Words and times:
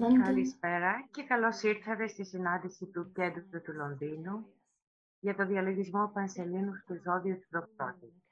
London. 0.00 0.24
Καλησπέρα 0.24 1.08
και 1.10 1.22
καλώς 1.22 1.62
ήρθατε 1.62 2.06
στη 2.06 2.24
συνάντηση 2.24 2.86
του 2.86 3.12
Κέντρου 3.12 3.62
του 3.62 3.72
Λονδίνου 3.72 4.46
για 5.18 5.34
το 5.34 5.46
διαλογισμό 5.46 6.10
Πανσελίνου 6.14 6.76
στο 6.76 6.94
ζώδιο 6.94 7.34
του 7.34 7.46
Προπτώτη. 7.48 8.22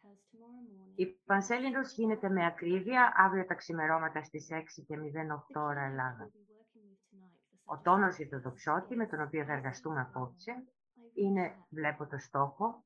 Η 0.94 1.06
Πανσέλινος 1.06 1.92
γίνεται 1.92 2.28
με 2.28 2.46
ακρίβεια 2.46 3.12
αύριο 3.16 3.44
τα 3.44 3.54
ξημερώματα 3.54 4.22
στις 4.22 4.48
6.08 4.50 5.62
ώρα 5.62 5.82
Ελλάδα. 5.82 6.30
Ο 7.64 7.80
τόνος 7.80 8.16
για 8.16 8.28
το 8.28 8.40
δοξότη 8.40 8.96
με 8.96 9.06
τον 9.06 9.22
οποίο 9.22 9.44
θα 9.44 9.52
εργαστούμε 9.52 10.00
απόψε 10.00 10.52
είναι 11.14 11.54
βλέπω 11.70 12.06
το 12.06 12.18
στόχο, 12.18 12.84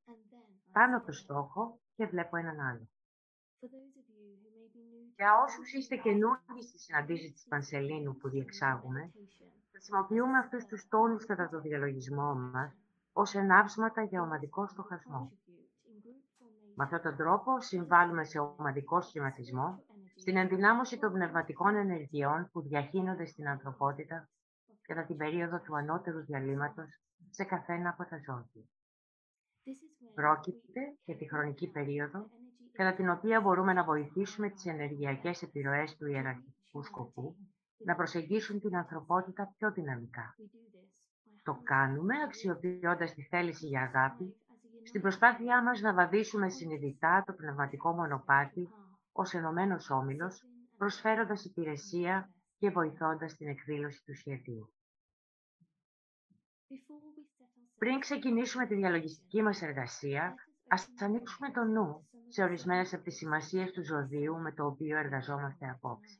πάνω 0.72 1.02
το 1.02 1.12
στόχο 1.12 1.80
και 1.96 2.06
βλέπω 2.06 2.36
έναν 2.36 2.60
άλλο. 2.60 2.88
Για 5.22 5.42
όσους 5.44 5.72
είστε 5.72 5.96
καινούργοι 5.96 6.62
στη 6.62 6.78
συναντήση 6.78 7.32
της 7.32 7.46
Πανσελίνου 7.48 8.16
που 8.16 8.28
διεξάγουμε, 8.28 9.12
χρησιμοποιούμε 9.70 10.38
αυτούς 10.38 10.64
τους 10.64 10.88
τόνους 10.88 11.26
κατά 11.26 11.48
το 11.48 11.60
διαλογισμό 11.60 12.34
μας 12.34 12.72
ως 13.12 13.34
ενάψματα 13.34 14.02
για 14.02 14.22
ομαδικό 14.22 14.66
στοχασμό. 14.66 15.32
Με 16.74 16.84
αυτόν 16.84 17.00
τον 17.02 17.16
τρόπο 17.16 17.60
συμβάλλουμε 17.60 18.24
σε 18.24 18.38
ομαδικό 18.38 19.00
σχηματισμό, 19.00 19.84
στην 20.16 20.36
ενδυνάμωση 20.36 20.98
των 20.98 21.12
πνευματικών 21.12 21.76
ενεργειών 21.76 22.48
που 22.52 22.60
διαχύνονται 22.62 23.26
στην 23.26 23.48
ανθρωπότητα 23.48 24.28
κατά 24.82 25.04
την 25.04 25.16
περίοδο 25.16 25.60
του 25.60 25.76
ανώτερου 25.76 26.24
διαλύματος 26.24 27.00
σε 27.30 27.44
καθένα 27.44 27.88
από 27.88 28.04
τα 28.10 28.16
ζώδια. 28.16 28.62
Πρόκειται 30.14 30.80
για 31.04 31.16
τη 31.16 31.28
χρονική 31.28 31.70
περίοδο 31.70 32.30
κατά 32.72 32.94
την 32.94 33.08
οποία 33.08 33.40
μπορούμε 33.40 33.72
να 33.72 33.84
βοηθήσουμε 33.84 34.50
τις 34.50 34.66
ενεργειακές 34.66 35.42
επιρροές 35.42 35.96
του 35.96 36.06
ιεραρχικού 36.06 36.82
σκοπού 36.82 37.36
να 37.84 37.94
προσεγγίσουν 37.94 38.60
την 38.60 38.76
ανθρωπότητα 38.76 39.54
πιο 39.58 39.72
δυναμικά. 39.72 40.36
Το 41.42 41.60
κάνουμε 41.62 42.14
αξιοποιώντας 42.24 43.14
τη 43.14 43.22
θέληση 43.22 43.66
για 43.66 43.82
αγάπη, 43.82 44.36
στην 44.84 45.00
προσπάθειά 45.00 45.62
μας 45.62 45.80
να 45.80 45.94
βαδίσουμε 45.94 46.48
συνειδητά 46.48 47.22
το 47.26 47.32
πνευματικό 47.32 47.92
μονοπάτι 47.92 48.68
ως 49.12 49.34
ενωμένος 49.34 49.90
όμιλος, 49.90 50.44
προσφέροντας 50.76 51.44
υπηρεσία 51.44 52.30
και 52.58 52.70
βοηθώντας 52.70 53.36
την 53.36 53.48
εκδήλωση 53.48 54.04
του 54.04 54.14
σχεδίου. 54.14 54.72
Πριν 57.78 57.98
ξεκινήσουμε 57.98 58.66
τη 58.66 58.74
διαλογιστική 58.74 59.42
μας 59.42 59.62
εργασία, 59.62 60.34
ας 60.68 60.88
ανοίξουμε 61.00 61.50
το 61.50 61.64
νου 61.64 62.08
σε 62.32 62.42
ορισμένες 62.42 62.94
από 62.94 63.02
τις 63.02 63.16
σημασίες 63.16 63.70
του 63.72 63.84
ζωδίου 63.84 64.36
με 64.38 64.52
το 64.52 64.66
οποίο 64.66 64.98
εργαζόμαστε 64.98 65.68
απόψε. 65.70 66.18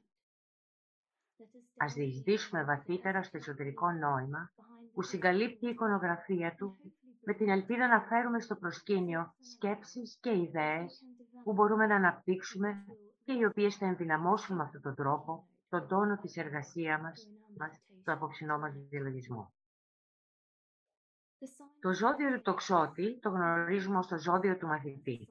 Ας 1.76 1.92
διεισδύσουμε 1.92 2.64
βαθύτερα 2.64 3.22
στο 3.22 3.36
εσωτερικό 3.36 3.90
νόημα 3.90 4.52
που 4.92 5.02
συγκαλύπτει 5.02 5.66
η 5.66 5.68
εικονογραφία 5.68 6.54
του 6.54 6.76
με 7.24 7.34
την 7.34 7.48
ελπίδα 7.48 7.86
να 7.88 8.00
φέρουμε 8.00 8.40
στο 8.40 8.56
προσκήνιο 8.56 9.34
σκέψεις 9.40 10.18
και 10.20 10.36
ιδέες 10.36 11.02
που 11.44 11.52
μπορούμε 11.52 11.86
να 11.86 11.94
αναπτύξουμε 11.94 12.84
και 13.24 13.32
οι 13.32 13.44
οποίες 13.44 13.76
θα 13.76 13.86
ενδυναμώσουν 13.86 14.56
με 14.56 14.62
αυτόν 14.62 14.80
τον 14.80 14.94
τρόπο 14.94 15.48
τον 15.68 15.88
τόνο 15.88 16.16
της 16.16 16.36
εργασίας 16.36 17.00
μας, 17.00 17.28
μας 17.58 17.80
στο 18.00 18.12
απόψινό 18.12 18.58
μας 18.58 18.72
διαλογισμό. 18.88 19.52
Το 21.80 21.92
ζώδιο 21.92 22.34
του 22.34 22.42
τοξότη 22.42 23.18
το 23.20 23.28
γνωρίζουμε 23.28 23.98
ως 23.98 24.06
το 24.06 24.18
ζώδιο 24.18 24.56
του 24.56 24.66
μαθητή. 24.66 25.28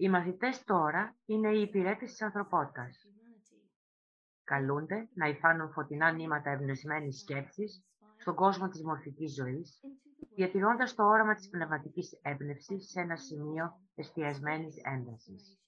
Οι 0.00 0.08
μαθητές 0.08 0.64
τώρα 0.64 1.16
είναι 1.24 1.48
οι 1.56 1.60
υπηρέτες 1.60 2.10
της 2.10 2.22
ανθρωπότητας. 2.22 3.06
Καλούνται 4.44 5.08
να 5.14 5.28
υφάνουν 5.28 5.70
φωτεινά 5.72 6.12
νήματα 6.12 6.50
εμπνευσμένης 6.50 7.20
σκέψης 7.20 7.84
στον 8.16 8.34
κόσμο 8.34 8.68
της 8.68 8.82
μορφικής 8.82 9.34
ζωής, 9.34 9.80
διατηρώντας 10.34 10.94
το 10.94 11.04
όραμα 11.04 11.34
της 11.34 11.48
πνευματικής 11.48 12.18
έμπνευσης 12.22 12.90
σε 12.90 13.00
ένα 13.00 13.16
σημείο 13.16 13.80
εστιασμένης 13.94 14.76
έντασης. 14.82 15.58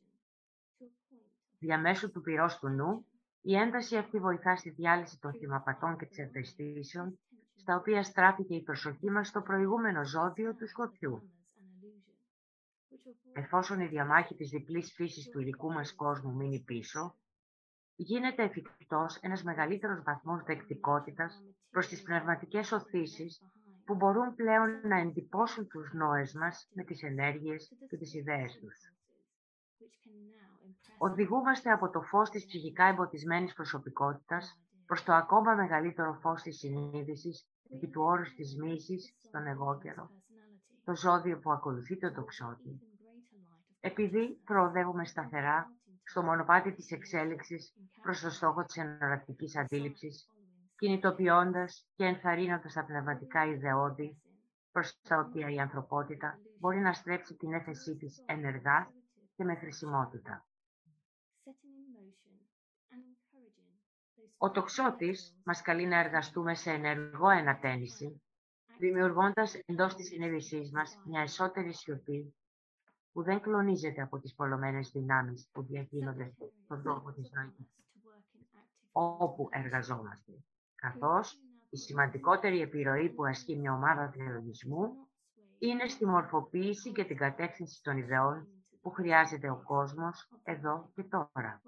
Διαμέσου 1.59 2.11
του 2.11 2.21
πυρός 2.21 2.59
του 2.59 2.69
νου, 2.69 3.07
η 3.41 3.55
ένταση 3.55 3.97
αυτή 3.97 4.19
βοηθά 4.19 4.57
στη 4.57 4.71
διάλυση 4.71 5.19
των 5.21 5.33
θυμαπατών 5.33 5.97
και 5.97 6.07
της 6.07 6.19
ευαισθήσεων, 6.19 7.19
στα 7.55 7.77
οποία 7.77 8.03
στράφηκε 8.03 8.55
η 8.55 8.63
προσοχή 8.63 9.11
μας 9.11 9.29
στο 9.29 9.41
προηγούμενο 9.41 10.05
ζώδιο 10.05 10.55
του 10.55 10.69
σκοτιού. 10.69 11.31
Εφόσον 13.33 13.81
η 13.81 13.87
διαμάχη 13.87 14.35
της 14.35 14.49
διπλής 14.51 14.93
φύσης 14.93 15.29
του 15.29 15.41
υλικού 15.41 15.73
μας 15.73 15.95
κόσμου 15.95 16.35
μείνει 16.35 16.63
πίσω, 16.67 17.15
γίνεται 17.97 18.43
εφικτός 18.43 19.17
ένας 19.17 19.43
μεγαλύτερος 19.43 20.03
βαθμός 20.03 20.43
δεκτικότητας 20.43 21.43
προς 21.71 21.87
τις 21.87 22.03
πνευματικές 22.03 22.73
οθήσεις 22.73 23.43
που 23.85 23.95
μπορούν 23.95 24.35
πλέον 24.35 24.81
να 24.89 24.99
εντυπώσουν 24.99 25.69
τους 25.69 25.93
νόες 25.93 26.33
μας 26.33 26.69
με 26.75 26.85
τις 26.85 27.03
ενέργειες 27.03 27.73
και 27.89 27.97
τις 27.97 28.15
ιδέες 28.15 28.59
τους. 28.61 28.77
Οδηγούμαστε 30.99 31.71
από 31.71 31.91
το 31.91 32.03
φως 32.03 32.31
της 32.31 32.47
ψυχικά 32.47 32.85
εμποτισμένης 32.85 33.53
προσωπικότητας 33.53 34.61
προς 34.87 35.03
το 35.03 35.13
ακόμα 35.13 35.55
μεγαλύτερο 35.55 36.13
φως 36.13 36.43
της 36.43 36.59
συνείδησης 36.59 37.49
επί 37.75 37.89
του 37.89 38.03
όρους 38.03 38.35
της 38.35 38.57
μίσης 38.57 39.17
στον 39.23 39.47
εγώκερο, 39.47 40.11
το 40.85 40.97
ζώδιο 40.97 41.39
που 41.39 41.53
ακολουθεί 41.53 41.99
το 41.99 42.13
τοξότη. 42.13 42.90
Επειδή 43.81 44.41
προοδεύουμε 44.45 45.05
σταθερά 45.05 45.73
στο 46.05 46.23
μονοπάτι 46.23 46.73
της 46.73 46.91
εξέλιξης 46.91 47.75
προς 48.03 48.21
το 48.21 48.31
στόχο 48.31 48.65
της 48.65 48.77
ενορακτικής 48.77 49.57
αντίληψης, 49.57 50.27
κινητοποιώντας 50.77 51.89
και 51.95 52.05
ενθαρρύνοντας 52.05 52.73
τα 52.73 52.85
πνευματικά 52.85 53.47
ιδεώδη 53.47 54.23
προς 54.73 55.01
τα 55.01 55.19
οποία 55.19 55.51
η 55.51 55.59
ανθρωπότητα 55.59 56.39
μπορεί 56.59 56.79
να 56.79 56.93
στρέψει 56.93 57.35
την 57.35 57.53
έφεσή 57.53 57.97
της 57.97 58.23
ενεργά 58.27 58.93
και 59.37 59.45
με 59.45 59.55
χρησιμότητα. 59.55 60.47
Ο 64.37 64.51
τοξότης 64.51 65.41
μας 65.45 65.63
καλεί 65.63 65.87
να 65.87 65.99
εργαστούμε 65.99 66.55
σε 66.55 66.71
ενεργό 66.71 67.31
ενατένιση, 67.31 68.23
δημιουργώντας 68.79 69.55
εντός 69.55 69.95
της 69.95 70.07
συνείδησής 70.07 70.71
μας 70.73 70.99
μια 71.05 71.21
εσωτερική 71.21 71.77
σιωπή 71.77 72.35
που 73.13 73.23
δεν 73.23 73.41
κλονίζεται 73.41 74.03
από 74.03 74.19
τις 74.19 74.35
πολλωμένες 74.35 74.91
δυνάμεις 74.91 75.49
που 75.53 75.63
διακίνονται 75.63 76.35
στον 76.65 76.83
τόπο 76.83 77.13
της 77.13 77.31
νοήτης, 77.33 77.67
όπου 78.93 79.49
εργαζόμαστε, 79.51 80.33
καθώς 80.75 81.39
η 81.71 81.77
σημαντικότερη 81.77 82.61
επιρροή 82.61 83.11
που 83.11 83.25
ασκεί 83.25 83.57
μια 83.57 83.73
ομάδα 83.73 84.07
διαλογισμού 84.07 85.09
είναι 85.59 85.89
στη 85.89 86.07
μορφοποίηση 86.07 86.93
και 86.93 87.05
την 87.05 87.17
κατεύθυνση 87.17 87.83
των 87.83 87.97
ιδεών 87.97 88.47
που 88.81 88.91
χρειάζεται 88.91 89.51
ο 89.51 89.63
κόσμος 89.65 90.29
εδώ 90.43 90.91
και 90.95 91.03
τώρα. 91.03 91.63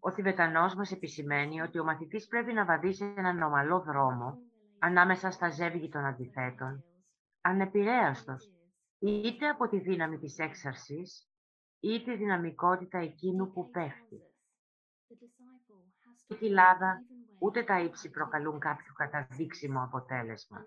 Ο 0.00 0.10
Θηβετανός 0.10 0.74
μας 0.74 0.92
επισημαίνει 0.92 1.60
ότι 1.60 1.78
ο 1.78 1.84
μαθητής 1.84 2.26
πρέπει 2.26 2.52
να 2.52 2.64
βαδίσει 2.64 3.14
έναν 3.16 3.42
ομαλό 3.42 3.80
δρόμο 3.80 4.38
ανάμεσα 4.78 5.30
στα 5.30 5.50
ζεύγη 5.50 5.88
των 5.88 6.04
αντιθέτων, 6.04 6.84
ανεπηρέαστος 7.40 8.52
είτε 9.00 9.48
από 9.48 9.68
τη 9.68 9.78
δύναμη 9.78 10.18
της 10.18 10.38
έξαρσης, 10.38 11.28
είτε 11.80 12.12
τη 12.12 12.16
δυναμικότητα 12.16 12.98
εκείνου 12.98 13.52
που 13.52 13.70
πέφτει. 13.70 14.20
Ούτε 16.28 16.46
η 16.46 16.50
λάδα, 16.50 17.04
ούτε 17.38 17.62
τα 17.62 17.80
ύψη 17.80 18.10
προκαλούν 18.10 18.58
κάποιο 18.58 18.92
καταδείξιμο 18.92 19.82
αποτέλεσμα. 19.82 20.64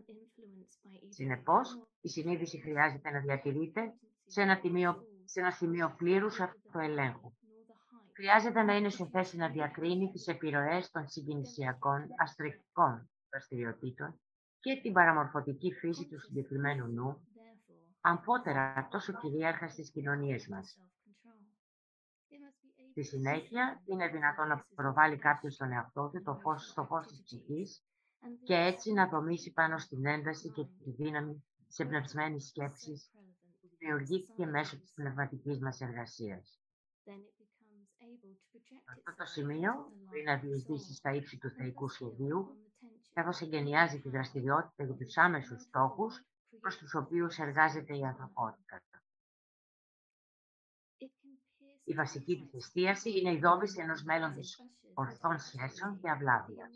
Συνεπώς, 1.09 1.87
η 2.01 2.09
συνείδηση 2.09 2.61
χρειάζεται 2.61 3.09
να 3.09 3.19
διατηρείται 3.19 3.93
σε 4.25 4.41
ένα, 4.41 4.59
τιμίο, 4.59 4.95
σε 5.25 5.39
ένα 5.39 5.51
σημείο 5.51 5.93
πλήρους 5.97 6.39
αυτοελέγχου. 6.39 7.33
Χρειάζεται 8.13 8.61
να 8.61 8.75
είναι 8.75 8.89
σε 8.89 9.09
θέση 9.11 9.37
να 9.37 9.49
διακρίνει 9.49 10.11
τις 10.11 10.27
επιρροές 10.27 10.91
των 10.91 11.07
συγκινησιακών 11.07 12.07
αστρικών 12.17 13.09
δραστηριοτήτων 13.29 14.19
και 14.59 14.79
την 14.81 14.93
παραμορφωτική 14.93 15.73
φύση 15.73 16.07
του 16.07 16.19
συγκεκριμένου 16.19 16.87
νου 16.87 17.27
αμφότερα 18.05 18.87
τόσο 18.91 19.13
κυρίαρχας 19.13 19.71
στις 19.71 19.91
κοινωνίες 19.91 20.47
μας. 20.47 20.79
Στη 22.89 23.03
συνέχεια, 23.03 23.81
είναι 23.85 24.07
δυνατόν 24.07 24.47
να 24.47 24.65
προβάλλει 24.75 25.17
κάποιος 25.17 25.53
στον 25.53 25.71
εαυτό 25.71 26.09
του 26.09 26.21
το 26.23 26.35
φως, 26.35 26.67
στο 26.67 26.85
φως 26.85 27.07
της 27.07 27.21
ψυχής 27.23 27.83
και 28.43 28.53
έτσι 28.55 28.93
να 28.93 29.07
δομήσει 29.07 29.51
πάνω 29.51 29.77
στην 29.77 30.05
ένταση 30.05 30.51
και 30.51 30.65
τη 30.83 30.91
δύναμη 30.91 31.43
της 31.67 31.79
εμπνευσμένης 31.79 32.47
σκέψης 32.47 33.11
που 33.61 33.69
δημιουργήθηκε 33.77 34.45
μέσω 34.45 34.79
της 34.79 34.91
πνευματικής 34.93 35.59
μας 35.59 35.81
εργασίας. 35.81 36.59
Αυτό 38.97 39.15
το 39.17 39.25
σημείο 39.25 39.71
μπορεί 40.05 40.23
να 40.23 40.37
διεισδύσει 40.37 40.93
στα 40.93 41.13
ύψη 41.13 41.37
του 41.37 41.49
θεϊκού 41.49 41.89
σχεδίου, 41.89 42.57
καθώς 43.13 43.41
εγκαινιάζει 43.41 44.01
τη 44.01 44.09
δραστηριότητα 44.09 44.83
για 44.83 44.95
τους 44.95 45.17
άμεσους 45.17 45.61
στόχους 45.61 46.25
προς 46.63 46.77
τους 46.77 46.95
οποίους 46.95 47.37
εργάζεται 47.37 47.97
η 47.97 48.03
ανθρωπότητα. 48.03 48.81
Η 51.83 51.93
βασική 51.93 52.39
της 52.39 52.53
εστίαση 52.53 53.19
είναι 53.19 53.31
η 53.33 53.39
δόμηση 53.39 53.81
ενός 53.81 54.03
μέλλοντος 54.03 54.59
ορθών 54.93 55.39
σχέσεων 55.39 55.99
και 55.99 56.09
αυλάβειας. 56.09 56.75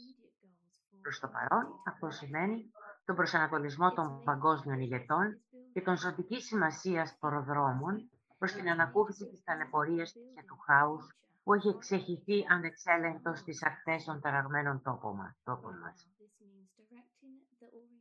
Προς 1.02 1.20
το 1.20 1.28
παρόν, 1.28 1.66
αυτό 1.86 2.10
σημαίνει 2.10 2.72
τον 3.06 3.16
προσανατολισμό 3.16 3.94
των 3.94 4.24
παγκόσμιων 4.24 4.80
ηγετών 4.80 5.42
και 5.74 5.82
των 5.82 5.98
ζωτικής 5.98 6.46
σημασίας 6.46 7.18
προδρόμων 7.20 8.10
προς 8.38 8.52
την 8.52 8.70
ανακούφιση 8.70 9.28
της 9.28 9.44
ταλαιπωρίας 9.44 10.12
και 10.12 10.44
του 10.48 10.58
χάους 10.58 11.16
που 11.44 11.54
έχει 11.54 11.68
εξεχηθεί 11.68 12.46
ανεξέλεγκτος 12.50 13.40
στις 13.40 13.64
ακτές 13.64 14.04
των 14.04 14.22
ταραγμένων 14.22 14.82
τόπων 14.82 15.16
μας. 15.78 16.17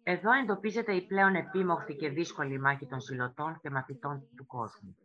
Εδώ 0.03 0.33
εντοπίζεται 0.33 0.95
η 0.95 1.07
πλέον 1.07 1.35
επίμορφη 1.35 1.97
και 1.97 2.09
δύσκολη 2.09 2.61
μάχη 2.61 2.87
των 2.87 3.01
συλλοτών 3.01 3.59
και 3.61 3.71
μαθητών 3.71 4.29
του 4.37 4.47
κόσμου. 4.47 4.97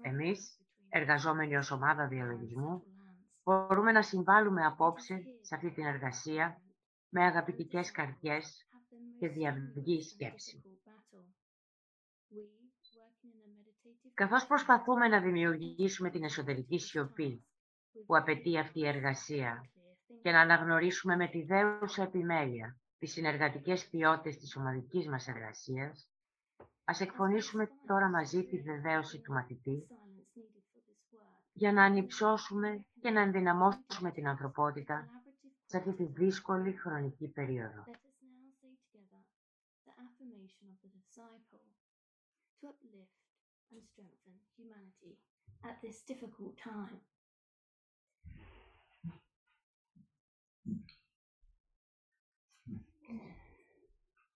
Εμείς, 0.00 0.60
εργαζόμενοι 0.88 1.56
ως 1.56 1.70
ομάδα 1.70 2.06
διαλογισμού, 2.08 2.82
μπορούμε 3.44 3.92
να 3.92 4.02
συμβάλλουμε 4.02 4.64
απόψε 4.64 5.22
σε 5.40 5.54
αυτή 5.54 5.70
την 5.70 5.84
εργασία 5.84 6.60
με 7.08 7.24
αγαπητικές 7.24 7.90
καρδιές 7.90 8.68
και 9.18 9.28
διαυγή 9.28 10.02
σκέψη. 10.02 10.62
Καθώς 14.14 14.46
προσπαθούμε 14.46 15.08
να 15.08 15.20
δημιουργήσουμε 15.20 16.10
την 16.10 16.24
εσωτερική 16.24 16.78
σιωπή 16.78 17.44
που 18.06 18.16
απαιτεί 18.16 18.58
αυτή 18.58 18.78
η 18.80 18.86
εργασία 18.86 19.70
και 20.22 20.30
να 20.30 20.40
αναγνωρίσουμε 20.40 21.16
με 21.16 21.28
τη 21.28 21.42
δέουσα 21.42 22.02
επιμέλεια 22.02 22.76
τις 22.98 23.12
συνεργατικές 23.12 23.88
ποιότητες 23.88 24.36
της 24.38 24.56
ομαδικής 24.56 25.08
μας 25.08 25.28
εργασίας, 25.28 26.10
ας 26.84 27.00
εκφωνήσουμε 27.00 27.70
τώρα 27.86 28.08
μαζί 28.08 28.44
τη 28.44 28.60
βεβαίωση 28.60 29.20
του 29.20 29.32
μαθητή 29.32 29.86
για 31.52 31.72
να 31.72 31.84
ανυψώσουμε 31.84 32.84
και 33.00 33.10
να 33.10 33.20
ενδυναμώσουμε 33.20 34.10
την 34.12 34.28
ανθρωπότητα 34.28 35.08
σε 35.64 35.76
αυτή 35.76 35.92
τη 35.94 36.04
δύσκολη 36.04 36.72
χρονική 36.72 37.28
περίοδο. 37.28 37.84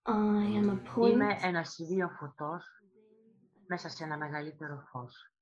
Είμαι 0.09 1.37
ένα 1.41 1.65
σημείο 1.65 2.09
φωτός 2.09 2.65
μέσα 3.67 3.89
σε 3.89 4.05
ένα 4.05 4.17
μεγαλύτερο 4.17 4.85
φως. 4.91 5.33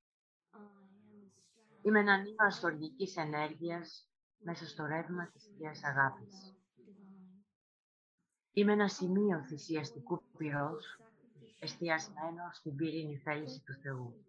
Είμαι 1.83 2.01
ένα 2.01 2.17
νήμα 2.17 2.45
αστοργικής 2.47 3.17
ενέργειας 3.17 4.09
μέσα 4.39 4.67
στο 4.67 4.87
ρεύμα 4.87 5.31
της 5.31 5.45
Θείας 5.45 5.85
Αγάπης. 5.85 6.57
Είμαι 8.53 8.73
ένα 8.73 8.89
σημείο 8.89 9.45
θυσιαστικού 9.45 10.23
πυρός, 10.37 11.01
εστιασμένο 11.61 12.51
στην 12.53 12.77
πυρήνη 12.77 13.17
θέληση 13.17 13.63
του 13.65 13.75
Θεού. 13.75 14.27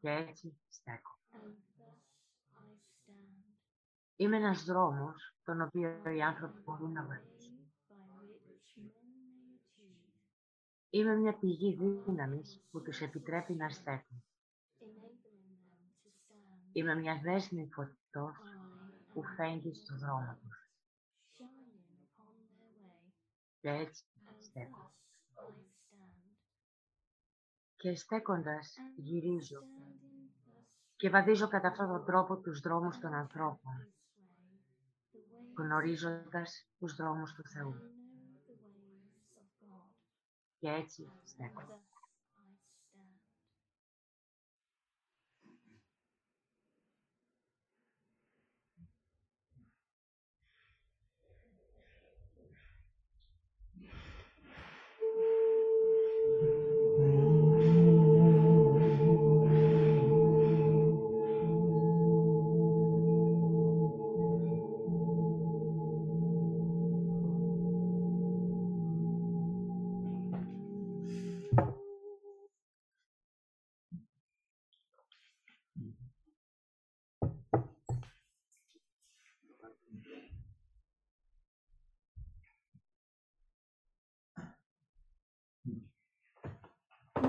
Και 0.00 0.10
έτσι 0.10 0.58
στέκω. 0.68 1.18
Είμαι 4.16 4.36
ένας 4.36 4.64
δρόμος, 4.64 5.34
τον 5.44 5.60
οποίο 5.60 6.10
οι 6.16 6.22
άνθρωποι 6.22 6.60
μπορούν 6.60 6.92
να 6.92 7.04
βρεθούν. 7.04 7.37
Είμαι 10.90 11.16
μια 11.16 11.38
πηγή 11.38 11.74
δύναμης 11.74 12.62
που 12.70 12.82
τους 12.82 13.00
επιτρέπει 13.00 13.54
να 13.54 13.68
στέκουν. 13.68 14.24
Είμαι 16.72 16.94
μια 16.94 17.20
δέσμη 17.22 17.68
φωτός 17.72 18.36
που 19.12 19.22
φέγγει 19.24 19.74
στο 19.74 19.98
δρόμο 19.98 20.38
τους. 20.40 20.70
Και 23.60 23.68
έτσι 23.68 24.04
στέκω. 24.38 24.92
Και 27.76 27.94
στέκοντας 27.94 28.74
γυρίζω 28.96 29.62
και 30.96 31.10
βαδίζω 31.10 31.48
κατά 31.48 31.68
αυτόν 31.68 31.88
τον 31.88 32.04
τρόπο 32.04 32.40
τους 32.40 32.60
δρόμους 32.60 32.98
των 32.98 33.14
ανθρώπων, 33.14 33.94
γνωρίζοντας 35.56 36.68
τους 36.78 36.94
δρόμους 36.96 37.32
του 37.32 37.42
Θεού. 37.48 37.97
Και 40.58 40.68
έτσι 40.68 41.10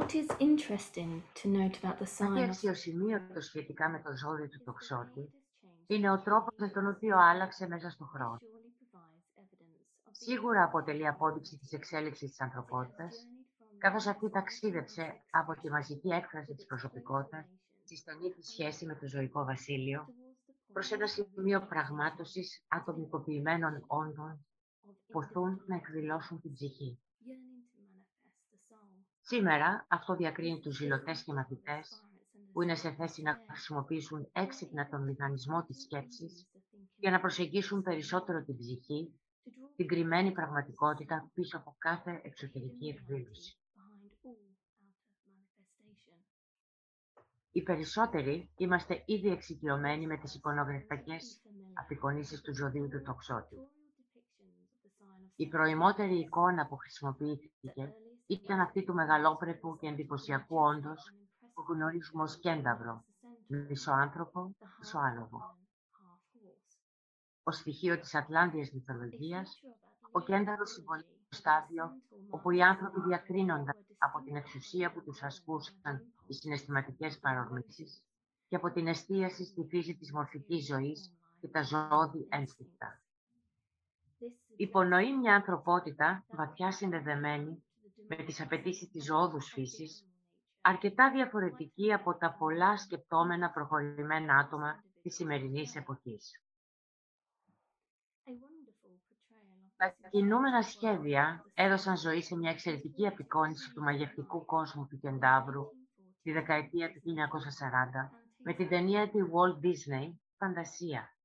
What 0.10 0.26
is 0.26 0.32
interesting 0.40 1.22
to 1.40 1.48
note 1.48 1.78
about 1.84 2.00
the 2.00 2.06
sign 2.08 2.34
Κάτι 2.34 2.42
of 2.42 2.50
αξιοσημείωτο 2.50 3.42
σχετικά 3.42 3.90
με 3.90 4.02
το 4.02 4.16
ζώδιο 4.18 4.48
του 4.48 4.64
τοξότη 4.64 5.34
είναι 5.88 6.12
ο 6.12 6.22
τρόπος 6.22 6.54
με 6.58 6.70
τον 6.70 6.88
οποίο 6.88 7.18
άλλαξε 7.18 7.68
μέσα 7.68 7.90
στον 7.90 8.08
χρόνο. 8.08 8.38
Σίγουρα 10.12 10.64
αποτελεί 10.64 11.08
απόδειξη 11.08 11.58
της 11.58 11.72
εξέλιξης 11.72 12.30
της 12.30 12.42
ανθρωπότητας, 12.42 13.28
καθώς 13.78 14.08
αυτή 14.08 14.30
ταξίδεψε 14.30 15.22
από 15.30 15.54
τη 15.62 15.70
μαζική 15.70 16.10
έκφραση 16.10 16.54
της 16.54 16.66
προσωπικότητας 16.66 17.46
στη 17.84 17.96
στενή 17.96 18.32
της 18.32 18.48
σχέση 18.48 18.86
με 18.86 18.96
το 18.96 19.08
ζωικό 19.08 19.44
βασίλειο, 19.44 20.08
προς 20.74 20.92
ένα 20.92 21.08
σημείο 21.08 21.66
πραγμάτωσης 21.66 22.66
ατομικοποιημένων 22.68 23.84
όντων 23.88 24.46
που 24.82 24.98
ποθούν 25.12 25.62
να 25.66 25.76
εκδηλώσουν 25.76 26.42
την 26.42 26.54
ψυχή. 26.54 27.00
Σήμερα 29.32 29.86
αυτό 29.90 30.16
διακρίνει 30.16 30.60
τους 30.60 30.76
ζηλωτές 30.76 31.24
και 31.24 31.34
μαθητές 31.34 32.04
που 32.54 32.62
είναι 32.62 32.76
σε 32.76 32.92
θέση 32.94 33.22
να 33.22 33.44
χρησιμοποιήσουν 33.50 34.30
έξυπνα 34.32 34.90
τον 34.90 35.04
μηχανισμό 35.04 35.64
της 35.64 35.82
σκέψης 35.82 36.48
για 36.96 37.12
να 37.12 37.20
προσεγγίσουν 37.20 37.82
περισσότερο 37.82 38.44
την 38.44 38.58
ψυχή, 38.58 39.20
την 39.76 39.88
κρυμμένη 39.88 40.32
πραγματικότητα 40.32 41.32
πίσω 41.34 41.58
από 41.58 41.76
κάθε 41.78 42.22
εξωτερική 42.24 42.88
εκδήλωση. 42.88 43.58
Οι 47.52 47.64
περισσότεροι 47.64 48.50
είμαστε 48.58 49.04
ήδη 49.06 49.30
εξοικειωμένοι 49.30 50.08
με 50.08 50.18
τις 50.18 50.36
εικονογραφικές 50.36 51.42
απεικονίσεις 51.74 52.42
του 52.42 52.56
ζωδίου 52.56 52.88
του 52.88 53.02
τοξότη. 53.02 53.58
Η 55.36 55.48
προημότερη 55.48 56.20
εικόνα 56.20 56.68
που 56.68 56.78
χρησιμοποιήθηκε 56.78 57.94
ήταν 58.30 58.60
αυτή 58.60 58.84
του 58.84 58.94
μεγαλόπρεπου 58.94 59.78
και 59.78 59.88
εντυπωσιακού 59.88 60.56
όντως 60.58 61.14
που 61.54 61.62
γνωρίζουμε 61.74 62.24
ως 62.24 62.40
κένταυρο, 62.40 63.04
μισοάνθρωπο, 63.48 64.56
μισοάλογο. 64.80 65.58
Ως 67.44 67.58
στοιχείο 67.58 68.00
της 68.00 68.16
Ατλάντιας 68.16 68.72
μυθολογίας, 68.72 69.62
ο 70.12 70.20
κένταρος 70.22 70.72
συμβολίζει 70.72 71.26
το 71.30 71.36
στάδιο 71.36 71.92
όπου 72.30 72.52
οι 72.52 72.62
άνθρωποι 72.62 73.02
διακρίνονταν 73.02 73.86
από 73.98 74.22
την 74.24 74.36
εξουσία 74.36 74.92
που 74.92 75.04
τους 75.04 75.24
ασκούσαν 75.24 76.14
οι 76.28 76.34
συναισθηματικές 76.34 77.20
παρορμήσεις 77.20 78.04
και 78.48 78.56
από 78.56 78.72
την 78.72 78.88
εστίαση 78.88 79.46
στη 79.46 79.68
φύση 79.70 79.96
της 79.96 80.12
μορφικής 80.12 80.66
ζωής 80.66 81.14
και 81.40 81.48
τα 81.48 81.62
ζώδη 81.62 82.28
ένστικτα. 82.30 83.02
Υπονοεί 84.56 85.18
μια 85.18 85.36
ανθρωπότητα 85.36 86.26
βαθιά 86.30 86.72
συνδεδεμένη 86.72 87.64
με 88.10 88.16
τις 88.16 88.42
απαιτήσεις 88.42 88.90
της 88.90 89.06
ζώδους 89.06 89.52
φύσης, 89.54 90.06
αρκετά 90.62 91.12
διαφορετική 91.12 91.94
από 91.94 92.18
τα 92.18 92.36
πολλά 92.38 92.78
σκεπτόμενα 92.78 93.52
προχωρημένα 93.52 94.36
άτομα 94.36 94.84
της 95.02 95.16
σημερινής 95.16 95.76
εποχής. 95.76 96.44
Τα 99.78 99.96
κινούμενα 100.10 100.62
σχέδια 100.62 101.46
έδωσαν 101.54 101.98
ζωή 101.98 102.22
σε 102.22 102.36
μια 102.36 102.52
εξαιρετική 102.52 103.08
απεικόνηση 103.08 103.74
του 103.74 103.82
μαγευτικού 103.82 104.46
κόσμου 104.46 104.88
του 104.88 105.00
Κεντάβρου 105.00 105.66
τη 106.22 106.32
δεκαετία 106.32 106.92
του 106.92 107.00
1940 107.00 108.10
με 108.44 108.54
την 108.54 108.68
ταινία 108.70 109.10
του 109.10 109.30
Walt 109.34 109.66
Disney 109.66 110.14
«Φαντασία». 110.38 111.16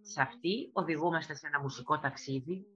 Σε 0.00 0.22
αυτή 0.22 0.70
οδηγούμαστε 0.72 1.34
σε 1.34 1.46
ένα 1.46 1.60
μουσικό 1.60 1.98
ταξίδι 1.98 2.66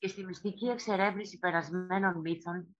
και 0.00 0.08
στη 0.08 0.24
μυστική 0.24 0.66
εξερεύνηση 0.66 1.38
περασμένων 1.38 2.20
μύθων, 2.20 2.76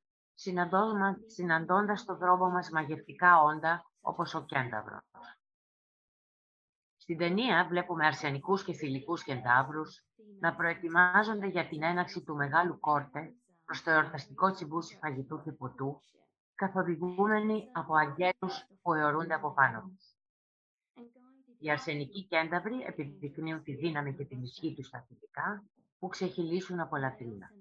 συναντώντας 1.26 2.00
στο 2.00 2.16
δρόμο 2.16 2.50
μας 2.50 2.70
μαγευτικά 2.70 3.40
όντα 3.40 3.84
όπως 4.00 4.34
ο 4.34 4.44
κένταυρος. 4.44 5.00
Στην 6.96 7.18
ταινία 7.18 7.66
βλέπουμε 7.68 8.06
αρσενικούς 8.06 8.64
και 8.64 8.72
θηλυκούς 8.72 9.24
κεντάβρους 9.24 10.04
να 10.40 10.54
προετοιμάζονται 10.54 11.46
για 11.46 11.68
την 11.68 11.82
έναξη 11.82 12.22
του 12.24 12.34
μεγάλου 12.34 12.80
κόρτε 12.80 13.34
προς 13.64 13.82
το 13.82 13.90
εορταστικό 13.90 14.50
τσιμπούσι 14.50 14.96
φαγητού 14.96 15.42
και 15.42 15.52
ποτού, 15.52 16.00
καθοδηγούμενοι 16.54 17.68
από 17.72 17.94
αγγέλους 17.94 18.66
που 18.82 18.94
αιωρούνται 18.94 19.34
από 19.34 19.52
πάνω 19.52 19.80
τους. 19.80 20.14
Οι 21.58 21.70
αρσενικοί 21.70 22.26
κένταβροι 22.26 22.80
επιδεικνύουν 22.80 23.62
τη 23.62 23.74
δύναμη 23.74 24.14
και 24.14 24.24
την 24.24 24.42
ισχύ 24.42 24.74
τους 24.74 24.86
στα 24.86 25.04
θηλυκά, 25.08 25.64
που 26.00 26.08
ξεχυλήσουν 26.08 26.80
από 26.80 26.96
λατρεία. 26.96 27.52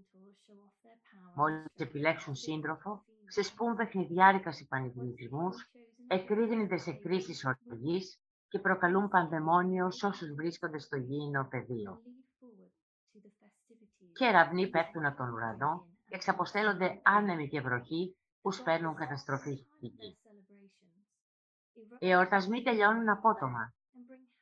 Μόλις 1.36 1.66
επιλέξουν 1.76 2.36
σύντροφο, 2.36 3.04
ξεσπούν 3.26 3.76
παιχνιδιάρικα 3.76 4.52
σε 4.52 4.66
πανηγυρισμούς, 4.70 5.72
εκρήγνεται 6.08 6.78
σε 6.78 6.92
κρίσεις 6.92 7.46
οργής 7.46 8.20
και 8.48 8.60
προκαλούν 8.60 9.08
πανδαιμόνιο 9.08 9.92
σε 9.92 10.06
όσους 10.06 10.34
βρίσκονται 10.34 10.80
στο 10.80 10.98
γήινο 10.98 11.48
πεδίο. 11.50 12.02
Κεραυνοί 14.14 14.70
πέφτουν 14.70 15.06
από 15.06 15.18
τον 15.18 15.34
ουρανό 15.34 15.88
και 16.06 16.16
εξαποστέλλονται 16.16 17.02
άνεμοι 17.04 17.50
και 17.50 17.62
βροχή 17.62 18.18
που 18.42 18.52
σπέρνουν 18.52 18.96
καταστροφή 18.96 19.66
γη. 19.80 20.18
Οι 22.00 22.10
εορτασμοί 22.10 22.64
τελειώνουν 22.64 23.10
απότομα 23.10 23.74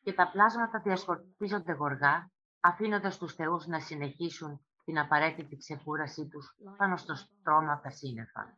και 0.02 0.14
τα 0.14 0.30
πλάσματα 0.32 0.80
διασκορπίζονται 0.80 1.74
γοργά, 1.74 2.32
αφήνοντας 2.68 3.18
τους 3.18 3.34
θεούς 3.34 3.66
να 3.68 3.80
συνεχίσουν 3.80 4.62
την 4.86 5.00
απαραίτητη 5.00 5.58
ξεκούρασή 5.58 6.28
τους 6.28 6.56
πάνω 6.78 6.98
στο 6.98 7.16
στρώμα 7.16 7.74
από 7.74 7.84
τα 7.84 7.90
σύννεφα. 7.90 8.58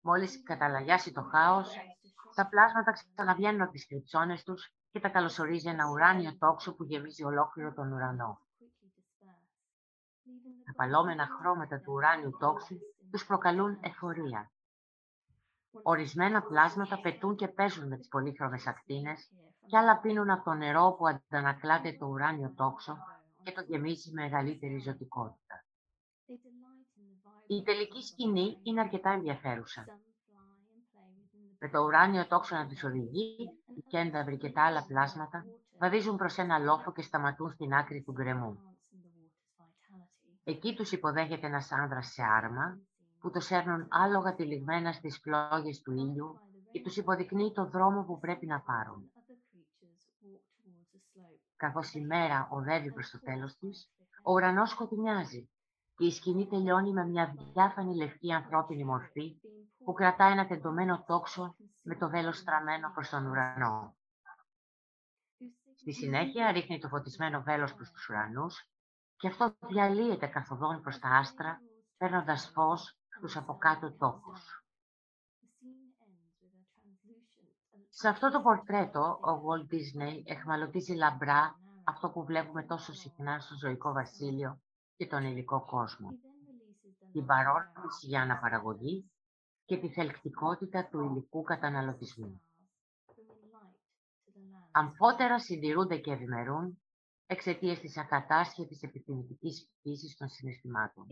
Μόλις 0.00 0.42
καταλαγιάσει 0.42 1.12
το 1.12 1.22
χάος, 1.22 1.74
τα 2.34 2.48
πλάσματα 2.48 2.92
ξαναβγαίνουν 2.92 3.62
από 3.62 3.72
τις 3.72 3.86
κρυψώνες 3.86 4.42
τους 4.42 4.74
και 4.90 5.00
τα 5.00 5.08
καλωσορίζει 5.08 5.68
ένα 5.68 5.88
ουράνιο 5.90 6.36
τόξο 6.38 6.74
που 6.74 6.84
γεμίζει 6.84 7.24
ολόκληρο 7.24 7.72
τον 7.72 7.92
ουρανό. 7.92 8.40
Τα 10.64 10.72
παλόμενα 10.76 11.28
χρώματα 11.38 11.80
του 11.80 11.92
ουράνιου 11.92 12.36
τόξου 12.38 12.76
τους 13.10 13.26
προκαλούν 13.26 13.78
εφορία. 13.80 14.50
Ορισμένα 15.82 16.42
πλάσματα 16.42 17.00
πετούν 17.00 17.36
και 17.36 17.48
παίζουν 17.48 17.88
με 17.88 17.96
τις 17.96 18.08
πολύχρωμες 18.08 18.66
ακτίνες 18.66 19.30
και 19.66 19.76
άλλα 19.76 20.00
πίνουν 20.00 20.30
από 20.30 20.44
το 20.44 20.52
νερό 20.52 20.94
που 20.98 21.06
αντανακλάται 21.08 21.92
το 21.92 22.06
ουράνιο 22.06 22.52
τόξο 22.56 22.96
και 23.42 23.52
το 23.52 23.62
γεμίζει 23.68 24.12
με 24.12 24.22
μεγαλύτερη 24.22 24.78
ζωτικότητα. 24.78 25.64
Η 27.46 27.62
τελική 27.62 28.02
σκηνή 28.02 28.58
είναι 28.62 28.80
αρκετά 28.80 29.10
ενδιαφέρουσα. 29.10 29.84
Με 31.58 31.68
το 31.68 31.82
ουράνιο 31.82 32.26
τόξο 32.26 32.56
να 32.56 32.66
τους 32.66 32.84
οδηγεί, 32.84 33.36
οι 33.76 33.82
κένταβροι 33.88 34.36
και 34.36 34.52
τα 34.52 34.64
άλλα 34.64 34.84
πλάσματα 34.86 35.44
βαδίζουν 35.78 36.16
προς 36.16 36.38
ένα 36.38 36.58
λόφο 36.58 36.92
και 36.92 37.02
σταματούν 37.02 37.50
στην 37.50 37.74
άκρη 37.74 38.02
του 38.02 38.12
γκρεμού. 38.12 38.58
Εκεί 40.44 40.74
τους 40.74 40.92
υποδέχεται 40.92 41.46
ένας 41.46 41.72
άνδρας 41.72 42.06
σε 42.06 42.22
άρμα, 42.22 42.80
που 43.20 43.30
το 43.30 43.40
σέρνουν 43.40 43.86
άλογα 43.90 44.34
τυλιγμένα 44.34 44.92
στις 44.92 45.18
φλόγες 45.18 45.80
του 45.80 45.92
ήλιου 45.92 46.40
και 46.70 46.82
τους 46.82 46.96
υποδεικνύει 46.96 47.52
το 47.52 47.66
δρόμο 47.66 48.04
που 48.04 48.18
πρέπει 48.18 48.46
να 48.46 48.60
πάρουν. 48.60 49.10
Καθώς 51.56 51.92
η 51.92 52.00
μέρα 52.00 52.48
οδεύει 52.50 52.92
προς 52.92 53.10
το 53.10 53.20
τέλος 53.20 53.56
της, 53.56 53.90
ο 54.22 54.32
ουρανός 54.32 54.70
σκοτεινιάζει 54.70 55.50
και 55.96 56.06
η 56.06 56.10
σκηνή 56.10 56.46
τελειώνει 56.46 56.92
με 56.92 57.06
μια 57.06 57.34
διάφανη 57.52 57.96
λευκή 57.96 58.32
ανθρώπινη 58.32 58.84
μορφή 58.84 59.40
που 59.84 59.92
κρατά 59.92 60.24
ένα 60.24 60.46
τεντωμένο 60.46 61.04
τόξο 61.06 61.56
με 61.82 61.96
το 61.96 62.08
βέλος 62.08 62.38
στραμμένο 62.38 62.90
προς 62.94 63.08
τον 63.08 63.26
ουρανό. 63.26 63.96
Στη 65.76 65.92
συνέχεια 65.92 66.52
ρίχνει 66.52 66.78
το 66.78 66.88
φωτισμένο 66.88 67.42
βέλος 67.42 67.74
προς 67.74 67.90
τους 67.90 68.08
ουρανούς 68.08 68.70
και 69.16 69.28
αυτό 69.28 69.56
διαλύεται 69.68 70.26
καθοδόν 70.26 70.82
προς 70.82 70.98
τα 70.98 71.08
άστρα, 71.08 71.60
παίρνοντας 71.96 72.50
φως 72.54 72.98
στους 73.16 73.36
από 73.36 73.56
κάτω 73.56 73.96
τόκους. 73.96 74.65
Σε 77.98 78.08
αυτό 78.08 78.30
το 78.30 78.40
πορτρέτο, 78.40 79.00
ο 79.00 79.42
Walt 79.44 79.74
Disney 79.74 80.22
εχμαλωτίζει 80.24 80.94
λαμπρά 80.94 81.60
αυτό 81.84 82.10
που 82.10 82.24
βλέπουμε 82.24 82.62
τόσο 82.62 82.92
συχνά 82.92 83.40
στο 83.40 83.54
ζωικό 83.56 83.92
βασίλειο 83.92 84.60
και 84.96 85.06
τον 85.06 85.24
υλικό 85.24 85.64
κόσμο. 85.64 86.08
Την 87.12 87.26
παρόρμηση 87.26 88.06
για 88.06 88.22
αναπαραγωγή 88.22 89.10
και 89.64 89.76
τη 89.76 89.88
θελκτικότητα 89.88 90.88
του 90.88 91.00
υλικού 91.00 91.42
καταναλωτισμού. 91.42 92.40
Αμφότερα 94.70 95.38
συντηρούνται 95.38 95.96
και 95.96 96.12
ευημερούν 96.12 96.82
εξαιτίας 97.26 97.78
της 97.78 97.96
ακατάσχετης 97.98 98.82
επιθυμητικής 98.82 99.68
φύσης 99.82 100.16
των 100.16 100.28
συναισθημάτων. 100.28 101.06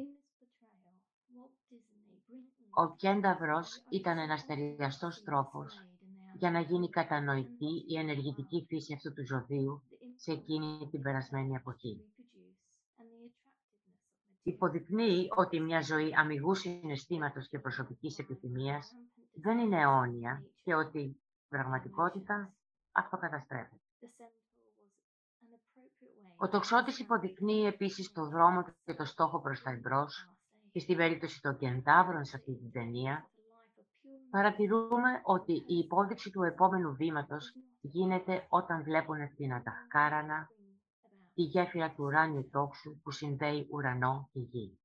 Ο 2.71 2.95
Κένταβρος 2.97 3.85
ήταν 3.91 4.19
ένας 4.19 4.47
ταιριαστός 4.47 5.23
τρόπος 5.23 5.87
για 6.44 6.52
να 6.52 6.60
γίνει 6.60 6.88
κατανοητή 6.88 7.84
η 7.86 7.98
ενεργητική 7.98 8.64
φύση 8.68 8.92
αυτού 8.94 9.12
του 9.12 9.26
ζωδίου 9.26 9.82
σε 10.16 10.32
εκείνη 10.32 10.88
την 10.90 11.02
περασμένη 11.02 11.54
εποχή. 11.54 12.04
Υποδεικνύει 14.42 15.28
ότι 15.36 15.60
μια 15.60 15.80
ζωή 15.80 16.14
αμυγούς 16.16 16.58
συναισθήματος 16.58 17.48
και 17.48 17.58
προσωπικής 17.58 18.18
επιθυμίας 18.18 18.92
δεν 19.32 19.58
είναι 19.58 19.80
αιώνια 19.80 20.44
και 20.62 20.74
ότι 20.74 20.98
η 20.98 21.16
πραγματικότητα 21.48 22.54
αυτοκαταστρέφεται. 22.92 23.80
Ο 26.36 26.48
τοξότης 26.48 26.98
υποδεικνύει 26.98 27.66
επίσης 27.66 28.12
το 28.12 28.28
δρόμο 28.28 28.64
και 28.84 28.94
το 28.94 29.04
στόχο 29.04 29.40
προς 29.40 29.62
τα 29.62 29.70
εμπρός 29.70 30.30
και 30.72 30.80
στην 30.80 30.96
περίπτωση 30.96 31.40
των 31.40 31.56
κεντάβρων 31.56 32.24
σε 32.24 32.36
αυτή 32.36 32.54
την 32.54 32.70
ταινία 32.72 33.28
παρατηρούμε 34.35 35.21
ότι 35.23 35.53
η 35.53 35.79
υπόδειξη 35.85 36.31
του 36.31 36.43
επόμενου 36.43 36.95
βήματος 36.95 37.55
γίνεται 37.81 38.47
όταν 38.49 38.83
βλέπουν 38.83 39.21
ευθύνα 39.21 39.62
τα 39.62 39.71
χκάρανα, 39.71 40.49
τη 41.35 41.43
γέφυρα 41.43 41.91
του 41.91 42.05
ουράνιου 42.05 42.49
τόξου 42.50 43.00
που 43.03 43.11
συνδέει 43.11 43.67
ουρανό 43.71 44.29
και 44.33 44.41
γη. 44.41 44.79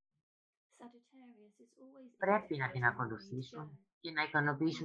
Πρέπει 2.17 2.57
να 2.57 2.69
την 2.69 2.83
ακολουθήσουν 2.85 3.79
και 3.99 4.11
να 4.11 4.23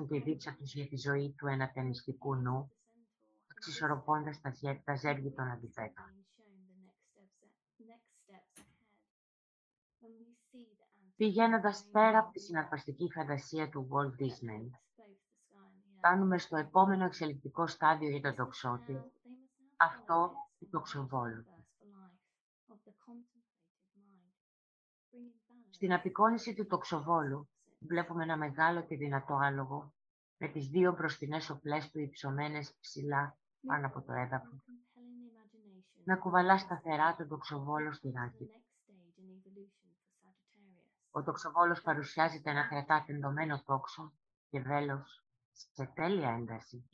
τη 0.08 0.20
δίψα 0.20 0.54
τους 0.58 0.74
για 0.74 0.86
τη 0.86 0.96
ζωή 0.96 1.34
του 1.38 1.46
ενατενιστικού 1.46 2.34
νου, 2.34 2.72
εξισορροπώντας 3.50 4.40
τα 4.84 4.94
ζέρια 4.94 5.32
των 5.32 5.50
αντιθέτων. 5.50 6.23
Πηγαίνοντας 11.16 11.84
πέρα 11.92 12.18
από 12.18 12.30
τη 12.32 12.40
συναρπαστική 12.40 13.10
φαντασία 13.10 13.68
του 13.68 13.88
Walt 13.90 14.22
Disney, 14.22 14.70
φτάνουμε 15.96 16.38
στο 16.38 16.56
επόμενο 16.56 17.04
εξελικτικό 17.04 17.66
στάδιο 17.66 18.08
για 18.08 18.20
τον 18.20 18.34
τοξότη, 18.34 19.12
αυτό 19.76 20.32
του 20.58 20.68
τοξοβόλου. 20.70 21.44
Στην 25.70 25.92
απεικόνηση 25.92 26.54
του 26.54 26.66
τοξοβόλου 26.66 27.48
βλέπουμε 27.78 28.22
ένα 28.22 28.36
μεγάλο 28.36 28.82
και 28.82 28.96
δυνατό 28.96 29.34
άλογο 29.34 29.92
με 30.36 30.48
τις 30.48 30.68
δύο 30.68 30.92
μπροστινές 30.92 31.50
οπλές 31.50 31.90
του 31.90 31.98
υψωμένες 31.98 32.76
ψηλά 32.80 33.38
πάνω 33.66 33.86
από 33.86 34.02
το 34.02 34.12
έδαφος, 34.12 34.64
να 36.04 36.16
κουβαλά 36.16 36.58
σταθερά 36.58 37.16
τον 37.16 37.28
τοξοβόλο 37.28 37.92
στη 37.92 38.10
ράκη. 38.10 38.63
Ο 41.16 41.22
τοξοβόλος 41.22 41.82
παρουσιάζεται 41.82 42.52
να 42.52 42.66
κρατά 42.66 43.04
τεντωμένος 43.06 43.64
τόξο 43.64 44.12
και 44.50 44.60
βέλος 44.60 45.24
σε 45.52 45.92
τέλεια 45.94 46.30
ένταση, 46.30 46.84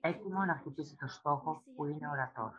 έτοιμο 0.00 0.44
να 0.44 0.56
χτυπήσει 0.56 0.96
το 0.96 1.06
στόχο 1.06 1.62
που 1.76 1.84
είναι 1.84 2.08
ορατός. 2.08 2.54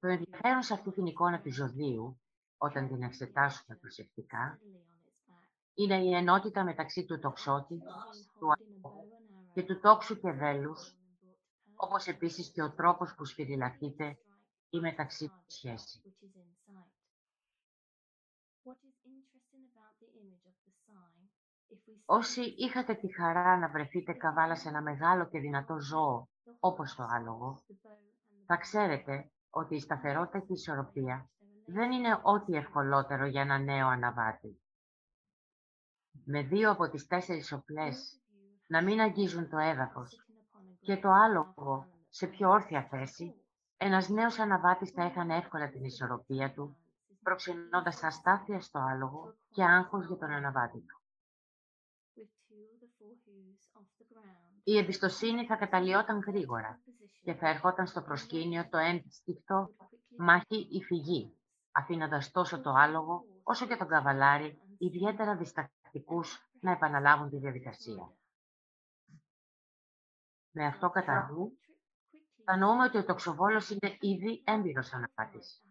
Το 0.00 0.08
ενδιαφέρον 0.08 0.62
σε 0.62 0.74
αυτή 0.74 0.90
την 0.90 1.06
εικόνα 1.06 1.40
του 1.40 1.52
ζωδίου, 1.52 2.20
όταν 2.58 2.88
την 2.88 3.02
εξετάσουμε 3.02 3.78
προσεκτικά, 3.78 4.60
είναι 5.74 6.02
η 6.02 6.14
ενότητα 6.14 6.64
μεταξύ 6.64 7.04
του 7.04 7.18
τοξότη, 7.18 7.78
του 8.38 8.50
ανθρώπου 8.50 9.08
και 9.52 9.62
του 9.62 9.80
τόξου 9.80 10.20
και 10.20 10.30
βέλους, 10.30 10.96
όπως 11.74 12.06
επίσης 12.06 12.50
και 12.50 12.62
ο 12.62 12.72
τρόπος 12.72 13.14
που 13.14 13.24
σφυριλατείται 13.24 14.18
η 14.70 14.80
μεταξύ 14.80 15.28
του 15.28 15.44
σχέση. 15.46 16.02
Όσοι 22.04 22.40
είχατε 22.56 22.94
τη 22.94 23.14
χαρά 23.14 23.58
να 23.58 23.68
βρεθείτε 23.68 24.12
καβάλα 24.12 24.54
σε 24.54 24.68
ένα 24.68 24.82
μεγάλο 24.82 25.28
και 25.28 25.40
δυνατό 25.40 25.80
ζώο, 25.80 26.28
όπως 26.58 26.94
το 26.94 27.02
άλογο, 27.02 27.62
θα 28.46 28.56
ξέρετε 28.56 29.30
ότι 29.50 29.74
η 29.74 29.80
σταθερότητα 29.80 30.38
και 30.38 30.46
η 30.48 30.54
ισορροπία 30.54 31.30
δεν 31.66 31.92
είναι 31.92 32.20
ό,τι 32.22 32.54
ευκολότερο 32.56 33.26
για 33.26 33.40
ένα 33.40 33.58
νέο 33.58 33.88
αναβάτη. 33.88 34.60
Με 36.24 36.42
δύο 36.42 36.70
από 36.70 36.88
τις 36.88 37.06
τέσσερις 37.06 37.52
οπλές 37.52 38.20
να 38.66 38.82
μην 38.82 39.00
αγγίζουν 39.00 39.48
το 39.48 39.58
έδαφος 39.58 40.26
και 40.80 40.96
το 40.96 41.10
άλογο 41.10 41.86
σε 42.08 42.26
πιο 42.26 42.50
όρθια 42.50 42.86
θέση, 42.90 43.34
ένας 43.76 44.08
νέος 44.08 44.38
αναβάτης 44.38 44.90
θα 44.90 45.02
έκανε 45.02 45.36
εύκολα 45.36 45.68
την 45.70 45.84
ισορροπία 45.84 46.52
του, 46.52 46.76
προξενώντας 47.22 48.02
αστάθεια 48.02 48.60
στο 48.60 48.78
άλογο 48.78 49.34
και 49.50 49.64
άγχος 49.64 50.06
για 50.06 50.16
τον 50.16 50.30
αναβάτη 50.30 50.80
του. 50.80 51.00
Η 54.64 54.78
εμπιστοσύνη 54.78 55.46
θα 55.46 55.56
καταλλιόταν 55.56 56.18
γρήγορα 56.18 56.80
και 57.22 57.34
θα 57.34 57.48
ερχόταν 57.48 57.86
στο 57.86 58.02
προσκήνιο 58.02 58.68
το 58.68 58.78
ένστικτο 58.78 59.74
μάχη 60.18 60.68
ή 60.70 60.82
φυγή, 60.82 61.36
αφήνοντας 61.72 62.30
τόσο 62.30 62.60
το 62.60 62.70
άλογο 62.70 63.24
όσο 63.42 63.66
και 63.66 63.76
τον 63.76 63.88
καβαλάρι 63.88 64.58
ιδιαίτερα 64.78 65.36
διστακτικούς 65.36 66.50
να 66.60 66.70
επαναλάβουν 66.70 67.30
τη 67.30 67.36
διαδικασία. 67.36 68.12
Με 70.50 70.66
αυτό 70.66 70.90
κατά 70.90 71.30
νου, 71.30 71.58
κατανοούμε 72.36 72.84
ότι 72.84 72.98
ο 72.98 73.04
τοξοβόλος 73.04 73.70
είναι 73.70 73.96
ήδη 74.00 74.42
έμπειρος 74.46 74.92
αναπάτης. 74.92 75.62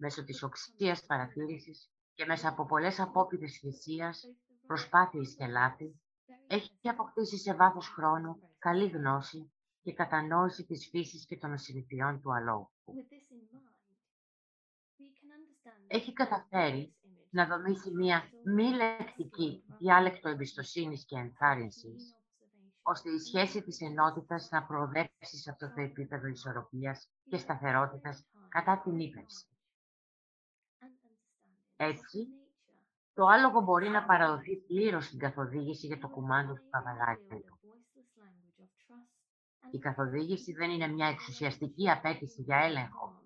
Μέσω 0.00 0.24
της 0.24 0.42
οξίας 0.42 1.06
παρατήρησης 1.06 1.90
και 2.14 2.24
μέσα 2.24 2.48
από 2.48 2.66
πολλές 2.66 3.00
απόπειρες 3.00 3.58
θυσίας, 3.58 4.24
προσπάθειες 4.66 5.34
και 5.34 5.46
λάθη, 5.46 6.00
έχει 6.46 6.70
αποκτήσει 6.82 7.38
σε 7.38 7.54
βάθος 7.54 7.88
χρόνου 7.88 8.40
καλή 8.58 8.88
γνώση 8.88 9.52
και 9.82 9.92
κατανόηση 9.92 10.64
της 10.64 10.88
φύσης 10.88 11.26
και 11.26 11.36
των 11.36 11.58
συνηθιών 11.58 12.20
του 12.20 12.34
αλόγου. 12.34 12.70
Έχει 15.86 16.12
καταφέρει 16.12 16.94
να 17.30 17.46
δομήσει 17.46 17.90
μια 17.90 18.22
μη 18.44 18.64
λεκτική 18.64 19.64
διάλεκτο 19.78 20.28
εμπιστοσύνης 20.28 21.04
και 21.04 21.16
ενθάρρυνσης, 21.16 22.14
ώστε 22.82 23.10
η 23.10 23.18
σχέση 23.18 23.62
της 23.62 23.80
ενότητας 23.80 24.48
να 24.50 24.66
προοδεύσει 24.66 25.36
σε 25.36 25.50
αυτό 25.50 25.72
το 25.74 25.80
επίπεδο 25.80 26.26
ισορροπίας 26.26 27.08
και 27.28 27.36
σταθερότητας 27.36 28.26
κατά 28.48 28.80
την 28.80 28.98
ύπευση. 28.98 29.46
Έτσι, 31.80 32.26
το 33.14 33.24
άλογο 33.26 33.60
μπορεί 33.60 33.88
να 33.88 34.04
παραδοθεί 34.04 34.56
πλήρως 34.56 35.04
στην 35.04 35.18
καθοδήγηση 35.18 35.86
για 35.86 35.98
το 35.98 36.08
κουμάντο 36.08 36.52
του 36.54 36.68
καβαλάκιου. 36.70 37.44
Η 39.70 39.78
καθοδήγηση 39.78 40.52
δεν 40.52 40.70
είναι 40.70 40.88
μια 40.88 41.06
εξουσιαστική 41.06 41.90
απέτηση 41.90 42.42
για 42.42 42.56
έλεγχο 42.56 43.22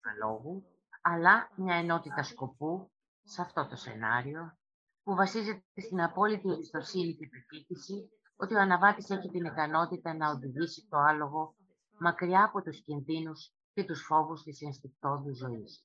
του 0.00 0.10
αλόγου, 0.10 0.64
αλλά 1.02 1.50
μια 1.56 1.74
ενότητα 1.74 2.22
σκοπού 2.22 2.90
σε 3.22 3.42
αυτό 3.42 3.66
το 3.66 3.76
σενάριο 3.76 4.58
που 5.02 5.14
βασίζεται 5.14 5.80
στην 5.80 6.02
απόλυτη 6.02 6.50
εμπιστοσύνη 6.52 7.14
και 7.14 7.28
πεποίθηση 7.28 8.10
ότι 8.36 8.54
ο 8.54 8.60
αναβάτης 8.60 9.10
έχει 9.10 9.28
την 9.28 9.44
ικανότητα 9.44 10.14
να 10.14 10.30
οδηγήσει 10.30 10.86
το 10.88 10.96
άλογο 10.96 11.54
μακριά 11.98 12.44
από 12.44 12.62
τους 12.62 12.82
κινδύνους 12.82 13.52
και 13.72 13.84
τους 13.84 14.02
φόβους 14.02 14.42
της 14.42 14.60
ενστικτόδου 14.60 15.34
ζωής. 15.34 15.84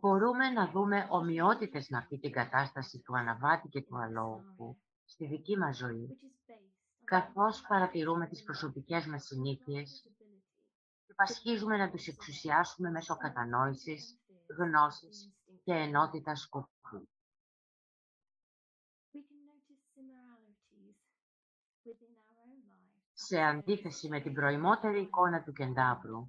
Μπορούμε 0.00 0.50
να 0.50 0.70
δούμε 0.70 1.06
ομοιότητες 1.10 1.88
με 1.88 1.98
αυτή 1.98 2.18
την 2.18 2.32
κατάσταση 2.32 2.98
του 3.00 3.16
αναβάτη 3.16 3.68
και 3.68 3.82
του 3.82 3.98
αλόγου 3.98 4.78
στη 5.04 5.26
δική 5.26 5.56
μας 5.56 5.76
ζωή, 5.76 6.16
καθώς 7.04 7.64
παρατηρούμε 7.68 8.26
τις 8.26 8.42
προσωπικές 8.42 9.06
μας 9.06 9.24
συνήθειες 9.24 10.04
και 11.06 11.14
πασχίζουμε 11.14 11.76
να 11.76 11.90
τους 11.90 12.06
εξουσιάσουμε 12.06 12.90
μέσω 12.90 13.16
κατανόησης, 13.16 14.20
γνώσης 14.58 15.32
και 15.64 15.72
ενότητας 15.72 16.40
σκοπού. 16.40 16.68
Σε 23.12 23.40
αντίθεση 23.40 24.08
με 24.08 24.20
την 24.20 24.32
προημότερη 24.32 25.00
εικόνα 25.00 25.42
του 25.42 25.52
κεντάβρου, 25.52 26.28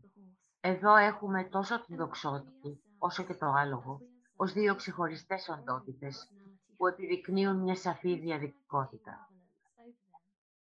εδώ 0.64 0.96
έχουμε 0.96 1.44
τόσο 1.44 1.82
την 1.82 1.96
δοξότη 1.96 2.82
όσο 2.98 3.24
και 3.24 3.34
το 3.34 3.46
άλογο 3.46 4.02
ως 4.36 4.54
δύο 4.54 4.76
ξεχωριστές 4.76 5.50
οντότητες 5.50 6.30
που 6.78 6.88
επιδεικνύουν 6.88 7.58
μια 7.58 7.76
σαφή 7.76 8.20
διαδικότητα. 8.20 9.30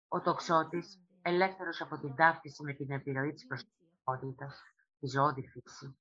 Ο 0.09 0.21
τοξότης, 0.21 1.01
ελεύθερος 1.23 1.81
από 1.81 1.99
την 1.99 2.15
ταύτιση 2.15 2.63
με 2.63 2.73
την 2.73 2.91
επιρροή 2.91 3.33
της 3.33 3.47
προσωπικότητας, 3.47 4.63
τη 5.01 5.07
ζώδη 5.07 5.49
φύση, 5.49 5.97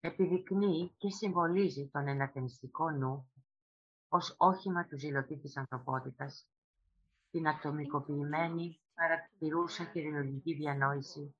επιδεικνύει 0.00 0.94
και 0.98 1.10
συμβολίζει 1.10 1.88
τον 1.92 2.08
ενατενιστικό 2.08 2.90
νου 2.90 3.30
ως 4.08 4.34
όχημα 4.38 4.86
του 4.86 4.98
ζηλωτή 4.98 5.36
της 5.36 5.56
ανθρωπότητας, 5.56 6.46
την 7.30 7.48
ατομικοποιημένη, 7.48 8.80
παρατηρούσα 8.94 9.84
και 9.84 10.00
δημιουργική 10.00 10.54
διανόηση, 10.54 11.34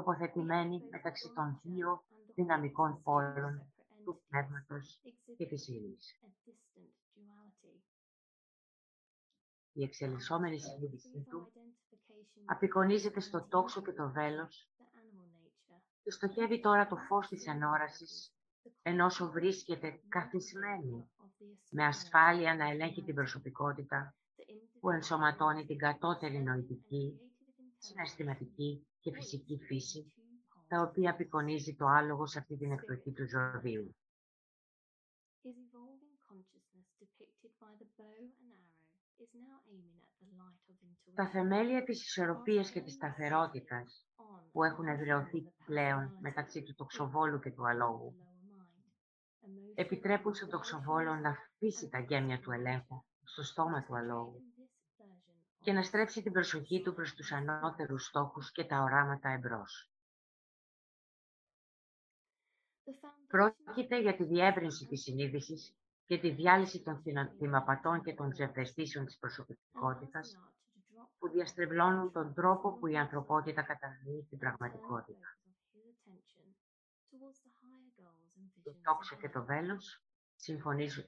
τοποθετημένη 0.00 0.82
μεταξύ 0.90 1.32
των 1.34 1.60
δύο 1.62 2.04
δυναμικών 2.34 3.02
πόλων 3.02 3.72
του 4.04 4.22
πνεύματος 4.28 5.00
και 5.36 5.46
της 5.46 5.68
ύλης. 5.68 6.20
Η 9.72 9.82
εξελισσόμενη 9.82 10.60
συνείδησή 10.60 11.26
του 11.30 11.52
απεικονίζεται 12.44 13.20
στο 13.20 13.46
τόξο 13.48 13.82
και 13.82 13.92
το 13.92 14.10
βέλος 14.10 14.70
και 16.02 16.10
στοχεύει 16.10 16.60
τώρα 16.60 16.86
το 16.86 16.96
φως 16.96 17.28
της 17.28 17.48
ανόρασης 17.48 18.34
ενώ 18.82 19.06
βρίσκεται 19.32 20.00
καθισμένη 20.08 21.10
με 21.70 21.84
ασφάλεια 21.84 22.54
να 22.54 22.68
ελέγχει 22.68 23.02
την 23.02 23.14
προσωπικότητα 23.14 24.14
που 24.80 24.90
ενσωματώνει 24.90 25.66
την 25.66 25.78
κατώτερη 25.78 26.42
νοητική, 26.42 27.20
συναισθηματική 27.78 28.84
και 29.00 29.12
φυσική 29.12 29.58
φύση 29.58 30.12
τα 30.68 30.80
οποία 30.80 31.10
απεικονίζει 31.10 31.74
το 31.74 31.86
άλογο 31.86 32.26
σε 32.26 32.38
αυτή 32.38 32.56
την 32.56 32.72
εκδοχή 32.72 33.12
του 33.12 33.28
ζωδίου. 33.28 33.96
Τα 41.14 41.28
θεμέλια 41.28 41.84
της 41.84 42.06
ισορροπίας 42.06 42.70
και 42.70 42.80
της 42.80 42.92
σταθερότητας 42.92 44.06
που 44.52 44.64
έχουν 44.64 44.86
εδραιωθεί 44.86 45.52
πλέον 45.64 46.18
μεταξύ 46.20 46.62
του 46.62 46.74
τοξοβόλου 46.74 47.38
και 47.38 47.50
του 47.50 47.66
αλόγου. 47.66 48.14
επιτρέπουν 49.74 50.34
στον 50.34 50.48
τοξοβόλο 50.48 51.14
να 51.14 51.28
αφήσει 51.30 51.88
τα 51.88 51.98
γέμια 51.98 52.40
του 52.40 52.50
ελέγχου 52.50 53.04
στο 53.22 53.42
στόμα 53.42 53.82
του 53.82 53.96
αλόγου 53.96 54.49
και 55.62 55.72
να 55.72 55.82
στρέψει 55.82 56.22
την 56.22 56.32
προσοχή 56.32 56.82
του 56.82 56.94
προς 56.94 57.14
τους 57.14 57.32
ανώτερους 57.32 58.04
στόχους 58.04 58.52
και 58.52 58.64
τα 58.64 58.82
οράματα 58.82 59.28
εμπρός. 59.28 59.90
Πρόκειται 63.26 64.00
για 64.00 64.16
τη 64.16 64.24
διεύρυνση 64.24 64.86
της 64.86 65.02
συνείδησης 65.02 65.74
και 66.06 66.18
τη 66.18 66.30
διάλυση 66.30 66.82
των 66.82 67.02
θυμαπατών 67.38 68.02
και 68.02 68.14
των 68.14 68.30
ψευδεστήσεων 68.30 69.04
της 69.04 69.18
προσωπικότητας 69.18 70.38
που 71.18 71.28
διαστρεβλώνουν 71.28 72.12
τον 72.12 72.34
τρόπο 72.34 72.72
που 72.72 72.86
η 72.86 72.96
ανθρωπότητα 72.96 73.62
κατανοεί 73.62 74.26
την 74.28 74.38
πραγματικότητα. 74.38 75.38
Το 78.62 78.74
τόξο 78.82 79.16
και 79.16 79.28
το 79.28 79.44
βέλος 79.44 80.02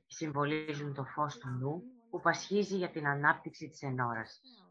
συμβολίζουν 0.06 0.94
το 0.94 1.04
φως 1.04 1.38
του 1.38 1.48
νου 1.48 1.82
που 2.12 2.20
πασχίζει 2.20 2.76
για 2.76 2.90
την 2.90 3.06
ανάπτυξη 3.06 3.68
της 3.68 3.82
ενόρασης. 3.82 4.66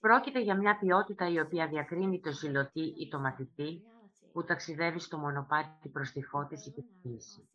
Πρόκειται 0.00 0.40
για 0.40 0.56
μια 0.56 0.78
ποιότητα 0.78 1.28
η 1.28 1.40
οποία 1.40 1.68
διακρίνει 1.68 2.20
το 2.20 2.32
ζηλωτή 2.32 2.94
ή 2.98 3.08
το 3.08 3.18
μαθητή 3.18 3.82
που 4.32 4.44
ταξιδεύει 4.44 4.98
στο 4.98 5.18
μονοπάτι 5.18 5.88
προς 5.88 6.12
τη 6.12 6.22
φώτιση 6.22 6.72
και 6.72 6.82
τη 6.82 6.92
φύση. 7.02 7.48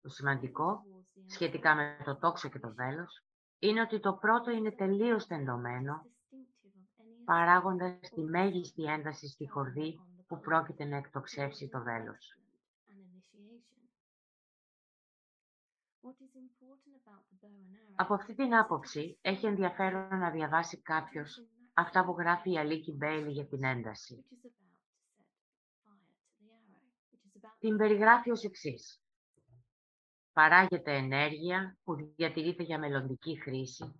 Το 0.00 0.08
σημαντικό, 0.08 0.82
σχετικά 1.26 1.74
με 1.74 1.96
το 2.04 2.16
τόξο 2.16 2.48
και 2.48 2.58
το 2.58 2.74
βέλος, 2.74 3.24
είναι 3.58 3.80
ότι 3.80 4.00
το 4.00 4.12
πρώτο 4.12 4.50
είναι 4.50 4.72
τελείως 4.72 5.26
τεντωμένο, 5.26 6.06
παράγοντας 7.24 8.10
τη 8.14 8.22
μέγιστη 8.22 8.84
ένταση 8.84 9.28
στη 9.28 9.48
χορδή 9.48 10.00
που 10.26 10.40
πρόκειται 10.40 10.84
να 10.84 10.96
εκτοξεύσει 10.96 11.68
το 11.68 11.82
βέλος. 11.82 12.39
Από 17.94 18.14
αυτή 18.14 18.34
την 18.34 18.54
άποψη, 18.54 19.18
έχει 19.20 19.46
ενδιαφέρον 19.46 20.18
να 20.18 20.30
διαβάσει 20.30 20.82
κάποιος 20.82 21.46
αυτά 21.74 22.04
που 22.04 22.16
γράφει 22.18 22.52
η 22.52 22.58
Αλίκη 22.58 22.92
Μπέιλι 22.92 23.30
για 23.30 23.46
την 23.46 23.64
ένταση. 23.64 24.24
την 27.60 27.76
περιγράφει 27.76 28.30
ως 28.30 28.44
εξής. 28.44 29.02
Παράγεται 30.32 30.96
ενέργεια 30.96 31.78
που 31.84 31.94
διατηρείται 32.16 32.62
για 32.62 32.78
μελλοντική 32.78 33.40
χρήση 33.40 33.98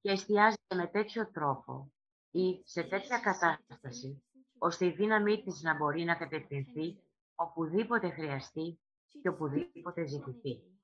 και 0.00 0.10
εστιάζεται 0.10 0.74
με 0.74 0.86
τέτοιο 0.86 1.30
τρόπο 1.30 1.92
ή 2.30 2.60
σε 2.64 2.82
τέτοια 2.82 3.18
κατάσταση, 3.18 4.22
ώστε 4.58 4.86
η 4.86 4.90
δύναμή 4.90 5.42
της 5.42 5.62
να 5.62 5.76
μπορεί 5.76 6.04
να 6.04 6.14
κατευθυνθεί 6.14 7.02
οπουδήποτε 7.34 8.10
χρειαστεί 8.10 8.78
και 9.22 9.28
οπουδήποτε 9.28 10.06
ζητηθεί. 10.06 10.77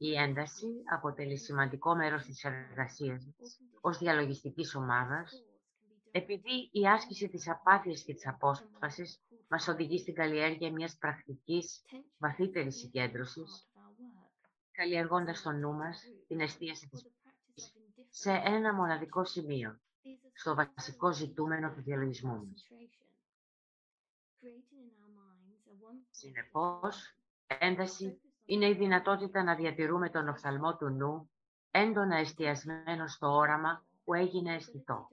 Η 0.00 0.14
ένταση 0.14 0.66
αποτελεί 0.92 1.38
σημαντικό 1.38 1.94
μέρος 1.94 2.24
της 2.24 2.44
εργασίας 2.44 3.24
μας 3.24 3.60
ως 3.80 3.98
διαλογιστικής 3.98 4.74
ομάδας, 4.74 5.44
επειδή 6.10 6.68
η 6.72 6.86
άσκηση 6.86 7.28
της 7.28 7.48
απάθειας 7.48 8.02
και 8.02 8.14
της 8.14 8.26
απόσπασης 8.26 9.20
μας 9.48 9.68
οδηγεί 9.68 9.98
στην 9.98 10.14
καλλιέργεια 10.14 10.72
μιας 10.72 10.96
πρακτικής 10.96 11.84
βαθύτερης 12.18 12.76
συγκέντρωσης, 12.76 13.68
καλλιεργώντας 14.72 15.38
στο 15.38 15.50
νου 15.50 15.72
μας 15.72 16.02
την 16.26 16.40
εστίαση 16.40 16.88
της 16.88 17.06
σε 18.08 18.30
ένα 18.30 18.74
μοναδικό 18.74 19.24
σημείο, 19.24 19.80
στο 20.32 20.54
βασικό 20.54 21.12
ζητούμενο 21.12 21.72
του 21.72 21.82
διαλογισμού 21.82 22.36
μας. 22.36 22.68
Συνεπώς, 26.10 27.16
ένταση 27.46 28.20
είναι 28.50 28.68
η 28.68 28.74
δυνατότητα 28.74 29.42
να 29.42 29.54
διατηρούμε 29.54 30.10
τον 30.10 30.28
οφθαλμό 30.28 30.76
του 30.76 30.88
νου 30.88 31.30
έντονα 31.70 32.16
εστιασμένο 32.16 33.06
στο 33.06 33.26
όραμα 33.26 33.84
που 34.04 34.14
έγινε 34.14 34.54
αισθητό. 34.54 35.08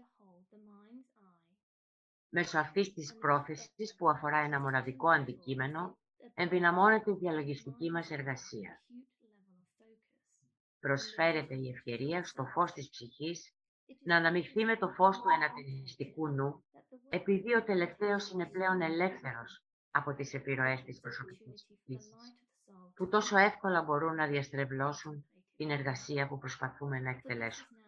Μέσω 2.30 2.60
αυτής 2.60 2.93
της 2.93 3.15
πρόθεσης 3.19 3.95
που 3.98 4.10
αφορά 4.10 4.38
ένα 4.38 4.60
μοναδικό 4.60 5.10
αντικείμενο, 5.10 5.98
ενδυναμώνεται 6.34 7.12
η 7.12 7.15
διαλογιστική 7.15 7.91
μας 7.91 8.12
εργασία. 8.12 8.82
Προσφέρεται 10.80 11.56
η 11.56 11.69
ευκαιρία 11.69 12.24
στο 12.24 12.45
φως 12.45 12.71
της 12.71 12.89
ψυχής 12.89 13.54
να 14.04 14.15
αναμειχθεί 14.15 14.65
με 14.65 14.78
το 14.78 14.89
φως 14.89 15.17
του 15.17 15.30
ενατενιστικού 15.36 16.28
νου, 16.28 16.63
επειδή 17.10 17.56
ο 17.56 17.63
τελευταίος 17.63 18.32
είναι 18.32 18.45
πλέον 18.45 18.82
ελεύθερος 18.82 19.63
από 19.91 20.13
τις 20.13 20.34
επιρροές 20.34 20.84
της 20.84 21.00
προσωπικής 21.00 21.67
φύσης, 21.86 22.38
που 22.96 23.08
τόσο 23.08 23.38
εύκολα 23.38 23.82
μπορούν 23.82 24.16
να 24.16 24.28
διαστρεβλώσουν 24.28 25.26
την 25.56 25.70
εργασία 25.70 26.28
που 26.28 26.38
προσπαθούμε 26.38 27.00
να 27.00 27.10
εκτελέσουμε. 27.10 27.80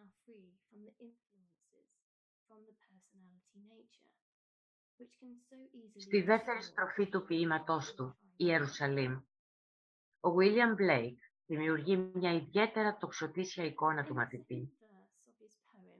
Στη 5.96 6.22
δεύτερη 6.22 6.62
στροφή 6.62 7.08
του 7.08 7.24
ποίηματός 7.24 7.94
του, 7.94 8.16
η 8.20 8.34
Ιερουσαλήμ, 8.36 9.12
ο 10.20 10.28
William 10.38 10.80
Blake 10.80 11.16
δημιουργεί 11.46 11.96
μια 11.96 12.32
ιδιαίτερα 12.32 12.96
τοξοτήσια 12.96 13.64
εικόνα 13.64 14.04
του 14.04 14.14
μαθητή, 14.14 14.72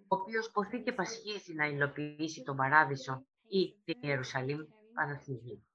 ο 0.08 0.16
οποίος 0.16 0.50
ποθεί 0.50 0.82
και 0.82 0.92
πασχίζει 0.92 1.54
να 1.54 1.66
υλοποιήσει 1.66 2.42
τον 2.42 2.56
Παράδεισο 2.56 3.26
ή 3.48 3.80
την 3.84 4.02
Ιερουσαλήμ 4.02 4.58
πάνω 4.94 5.14
στη 5.14 5.32
γη. 5.32 5.67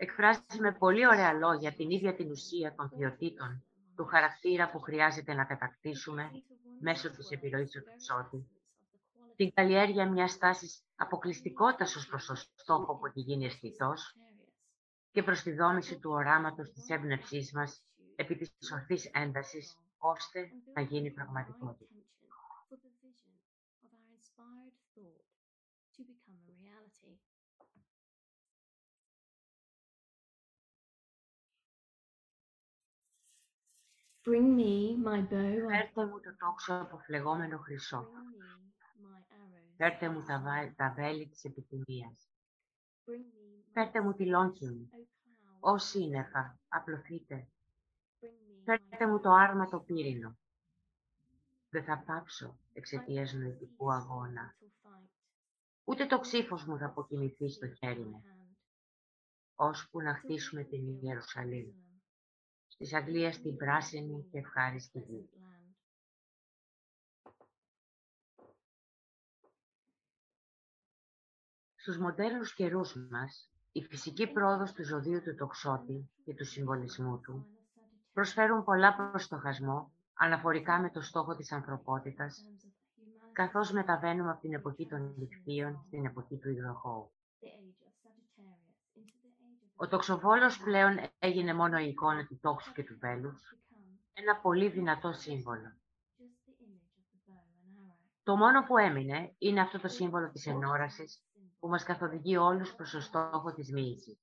Εκφράζει 0.00 0.60
με 0.60 0.72
πολύ 0.72 1.06
ωραία 1.06 1.32
λόγια 1.32 1.72
την 1.72 1.90
ίδια 1.90 2.14
την 2.14 2.30
ουσία 2.30 2.74
των 2.74 2.88
ποιοτήτων 2.88 3.64
του 3.96 4.04
χαρακτήρα 4.04 4.70
που 4.70 4.80
χρειάζεται 4.80 5.34
να 5.34 5.44
κατακτήσουμε 5.44 6.30
μέσω 6.80 7.10
της 7.10 7.30
επιρροής 7.30 7.70
του 7.70 7.80
ψώτη. 7.96 8.48
Την 9.36 9.52
καλλιέργεια 9.54 10.10
μιας 10.10 10.38
τάσης 10.38 10.82
αποκλειστικότητας 10.96 11.96
ως 11.96 12.06
προς 12.06 12.26
το 12.26 12.34
στόχο 12.34 12.98
που 12.98 13.06
έχει 13.06 13.20
γίνει 13.20 13.44
αισθητός 13.44 14.16
και 15.10 15.22
προς 15.22 15.42
τη 15.42 15.52
δόμηση 15.52 15.98
του 15.98 16.10
οράματος 16.10 16.72
της 16.72 16.88
έμπνευσής 16.88 17.52
μας 17.52 17.82
επί 18.16 18.36
της 18.36 18.72
ορθής 18.72 19.10
έντασης, 19.14 19.76
ώστε 19.98 20.48
να 20.74 20.82
γίνει 20.82 21.10
πραγματικότητα. 21.10 21.97
Bring 34.24 34.56
me 34.56 34.96
my 35.04 35.20
bow 35.30 35.68
Φέρτε 35.68 36.06
μου 36.06 36.20
το 36.20 36.36
τόξο 36.38 36.74
αποφλεγόμενο 36.74 37.58
χρυσό. 37.58 38.08
Φέρτε 39.76 40.08
μου 40.08 40.22
τα, 40.22 40.40
βα... 40.40 40.74
τα 40.76 40.92
βέλη 40.96 41.28
της 41.28 41.44
επιθυμίας. 41.44 42.28
Φέρτε 43.72 44.02
μου 44.02 44.12
τη 44.12 44.26
λόγχη 44.26 44.66
μου. 44.66 44.90
Ω 45.60 45.78
σύννεφα, 45.78 46.58
απλωθείτε. 46.68 47.48
Φέρτε 48.64 49.06
μου 49.06 49.20
το 49.20 49.30
άρμα 49.30 49.68
το 49.68 49.80
πύρινο. 49.80 50.38
Δεν 51.70 51.84
θα 51.84 52.02
πάψω 52.06 52.58
εξαιτίας 52.72 53.32
νοητικού 53.32 53.92
αγώνα. 53.92 54.56
Ούτε 55.84 56.06
το 56.06 56.18
ξύφος 56.18 56.64
μου 56.64 56.78
θα 56.78 56.86
αποκοιμηθεί 56.86 57.50
στο 57.50 57.68
χέρι 57.68 58.04
μου. 58.04 58.22
Ώσπου 59.54 60.00
να 60.00 60.14
χτίσουμε 60.14 60.64
την 60.64 61.02
Ιερουσαλήμ. 61.02 61.87
Της 62.78 62.94
Αγγλίας 62.94 63.40
την 63.40 63.56
πράσινη 63.56 64.28
και 64.30 64.38
ευχάριστη 64.38 64.98
γη. 64.98 65.28
Στους 71.74 71.98
μοντέρνους 71.98 72.54
καιρούς 72.54 72.94
μας, 73.10 73.50
η 73.72 73.82
φυσική 73.82 74.26
πρόοδος 74.32 74.72
του 74.72 74.84
ζωδίου 74.84 75.22
του 75.22 75.34
τοξότη 75.34 76.10
και 76.24 76.34
του 76.34 76.44
συμβολισμού 76.44 77.20
του 77.20 77.46
προσφέρουν 78.12 78.64
πολλά 78.64 78.96
προς 78.96 79.24
στοχασμό 79.24 79.92
αναφορικά 80.14 80.80
με 80.80 80.90
το 80.90 81.00
στόχο 81.00 81.34
της 81.36 81.52
ανθρωπότητας, 81.52 82.44
καθώς 83.32 83.72
μεταβαίνουμε 83.72 84.30
από 84.30 84.40
την 84.40 84.54
εποχή 84.54 84.86
των 84.86 85.14
λιχθείων 85.16 85.84
στην 85.86 86.04
εποχή 86.04 86.36
του 86.36 86.50
υδροχώου. 86.50 87.10
Ο 89.80 89.88
τοξοβόλος 89.88 90.58
πλέον 90.58 90.98
έγινε 91.18 91.54
μόνο 91.54 91.78
η 91.78 91.88
εικόνα 91.88 92.26
του 92.26 92.38
τόξου 92.40 92.72
και 92.72 92.84
του 92.84 92.98
βέλους, 92.98 93.56
ένα 94.12 94.36
πολύ 94.36 94.68
δυνατό 94.68 95.12
σύμβολο. 95.12 95.76
Το 98.22 98.36
μόνο 98.36 98.62
που 98.62 98.78
έμεινε 98.78 99.34
είναι 99.38 99.60
αυτό 99.60 99.78
το 99.78 99.88
σύμβολο 99.88 100.30
της 100.30 100.46
ενόρασης 100.46 101.22
που 101.58 101.68
μας 101.68 101.82
καθοδηγεί 101.82 102.36
όλους 102.36 102.74
προς 102.74 102.90
το 102.90 103.00
στόχο 103.00 103.52
της 103.54 103.72
μοίησης. 103.72 104.18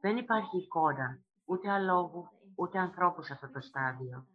Δεν 0.00 0.16
υπάρχει 0.16 0.56
εικόνα, 0.56 1.18
ούτε 1.44 1.70
αλόγου, 1.70 2.28
ούτε 2.54 2.78
ανθρώπους 2.78 3.26
σε 3.26 3.32
αυτό 3.32 3.50
το 3.50 3.60
στάδιο. 3.60 4.26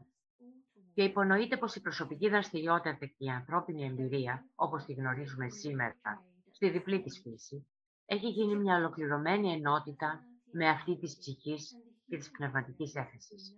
Και 0.94 1.04
υπονοείται 1.04 1.58
πως 1.58 1.76
η 1.76 1.82
προσωπική 1.82 2.30
δραστηριότητα 2.30 3.06
και 3.06 3.16
η 3.18 3.30
ανθρώπινη 3.30 3.86
εμπειρία, 3.86 4.46
όπως 4.56 4.86
τη 4.86 4.94
γνωρίζουμε 4.94 5.50
σήμερα, 5.50 6.24
στη 6.52 6.70
διπλή 6.70 7.02
της 7.02 7.20
φύση, 7.22 7.68
έχει 8.12 8.28
γίνει 8.28 8.56
μια 8.56 8.76
ολοκληρωμένη 8.76 9.52
ενότητα 9.52 10.24
με 10.52 10.70
αυτή 10.70 10.98
της 10.98 11.18
ψυχής 11.18 11.72
και 12.08 12.18
της 12.18 12.32
πνευματικής 12.32 12.96
έφεσης. 12.96 13.58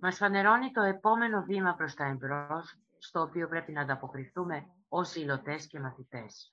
Μας 0.00 0.16
φανερώνει 0.16 0.70
το 0.70 0.82
επόμενο 0.82 1.42
βήμα 1.42 1.74
προς 1.74 1.94
τα 1.94 2.04
εμπρός, 2.04 2.78
στο 2.98 3.20
οποίο 3.20 3.48
πρέπει 3.48 3.72
να 3.72 3.80
ανταποκριθούμε 3.80 4.66
ως 4.88 5.14
υλωτές 5.14 5.66
και 5.66 5.80
μαθητές. 5.80 6.52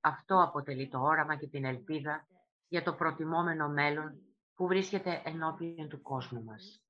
Αυτό 0.00 0.42
αποτελεί 0.42 0.88
το 0.88 1.00
όραμα 1.00 1.36
και 1.36 1.48
την 1.48 1.64
ελπίδα 1.64 2.26
για 2.68 2.82
το 2.82 2.94
προτιμόμενο 2.94 3.68
μέλλον 3.68 4.20
που 4.54 4.66
βρίσκεται 4.66 5.22
ενώπιον 5.24 5.88
του 5.88 6.02
κόσμου 6.02 6.44
μας. 6.44 6.82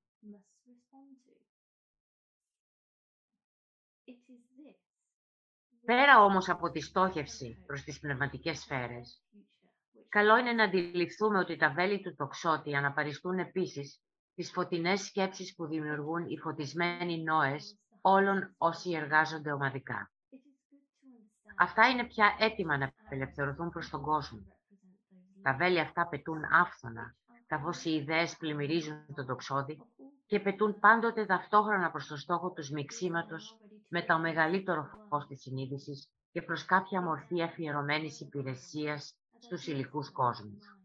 Πέρα 5.87 6.23
όμως 6.23 6.49
από 6.49 6.71
τη 6.71 6.81
στόχευση 6.81 7.65
προς 7.67 7.83
τις 7.83 7.99
πνευματικές 8.01 8.59
σφαίρες, 8.59 9.23
καλό 10.09 10.37
είναι 10.37 10.53
να 10.53 10.65
αντιληφθούμε 10.65 11.39
ότι 11.39 11.57
τα 11.57 11.73
βέλη 11.73 12.01
του 12.01 12.15
τοξότη 12.15 12.75
αναπαριστούν 12.75 13.39
επίσης 13.39 14.01
τις 14.35 14.51
φωτεινές 14.51 15.01
σκέψεις 15.01 15.55
που 15.55 15.67
δημιουργούν 15.67 16.27
οι 16.27 16.39
φωτισμένοι 16.39 17.23
νόες 17.23 17.79
όλων 18.01 18.55
όσοι 18.59 18.91
εργάζονται 18.91 19.53
ομαδικά. 19.53 20.11
Αυτά 21.59 21.89
είναι 21.89 22.07
πια 22.07 22.37
έτοιμα 22.39 22.79
να 22.79 22.93
απελευθερωθούν 23.05 23.71
προς 23.71 23.91
τον 23.91 24.03
κόσμο. 24.03 24.47
Τα 25.43 25.55
βέλη 25.55 25.81
αυτά 25.81 26.09
πετούν 26.09 26.45
άφθονα, 26.53 27.17
καθώς 27.47 27.85
οι 27.85 27.91
ιδέες 27.91 28.37
πλημμυρίζουν 28.37 29.15
τον 29.15 29.27
τοξότη 29.27 29.83
και 30.27 30.41
πετούν 30.41 30.79
πάντοτε 30.79 31.27
ταυτόχρονα 31.27 31.91
προς 31.91 32.07
το 32.07 32.17
στόχο 32.17 32.51
του 32.53 32.63
σμιξίματος 32.63 33.59
με 33.89 34.03
το 34.03 34.19
μεγαλύτερο 34.19 34.89
φως 35.09 35.27
της 35.27 35.41
συνείδησης 35.41 36.11
και 36.31 36.43
προς 36.43 36.65
κάποια 36.65 37.03
μορφή 37.03 37.43
αφιερωμένης 37.43 38.21
υπηρεσίας 38.21 39.17
στους 39.39 39.67
υλικούς 39.67 40.11
κόσμους. 40.11 40.77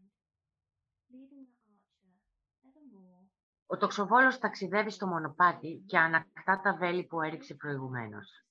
Ο 3.66 3.76
τοξοβόλος 3.76 4.38
ταξιδεύει 4.38 4.90
στο 4.90 5.06
μονοπάτι 5.06 5.84
και 5.86 5.98
ανακτά 5.98 6.60
τα 6.60 6.76
βέλη 6.76 7.04
που 7.06 7.20
έριξε 7.20 7.54
προηγουμένως. 7.54 8.44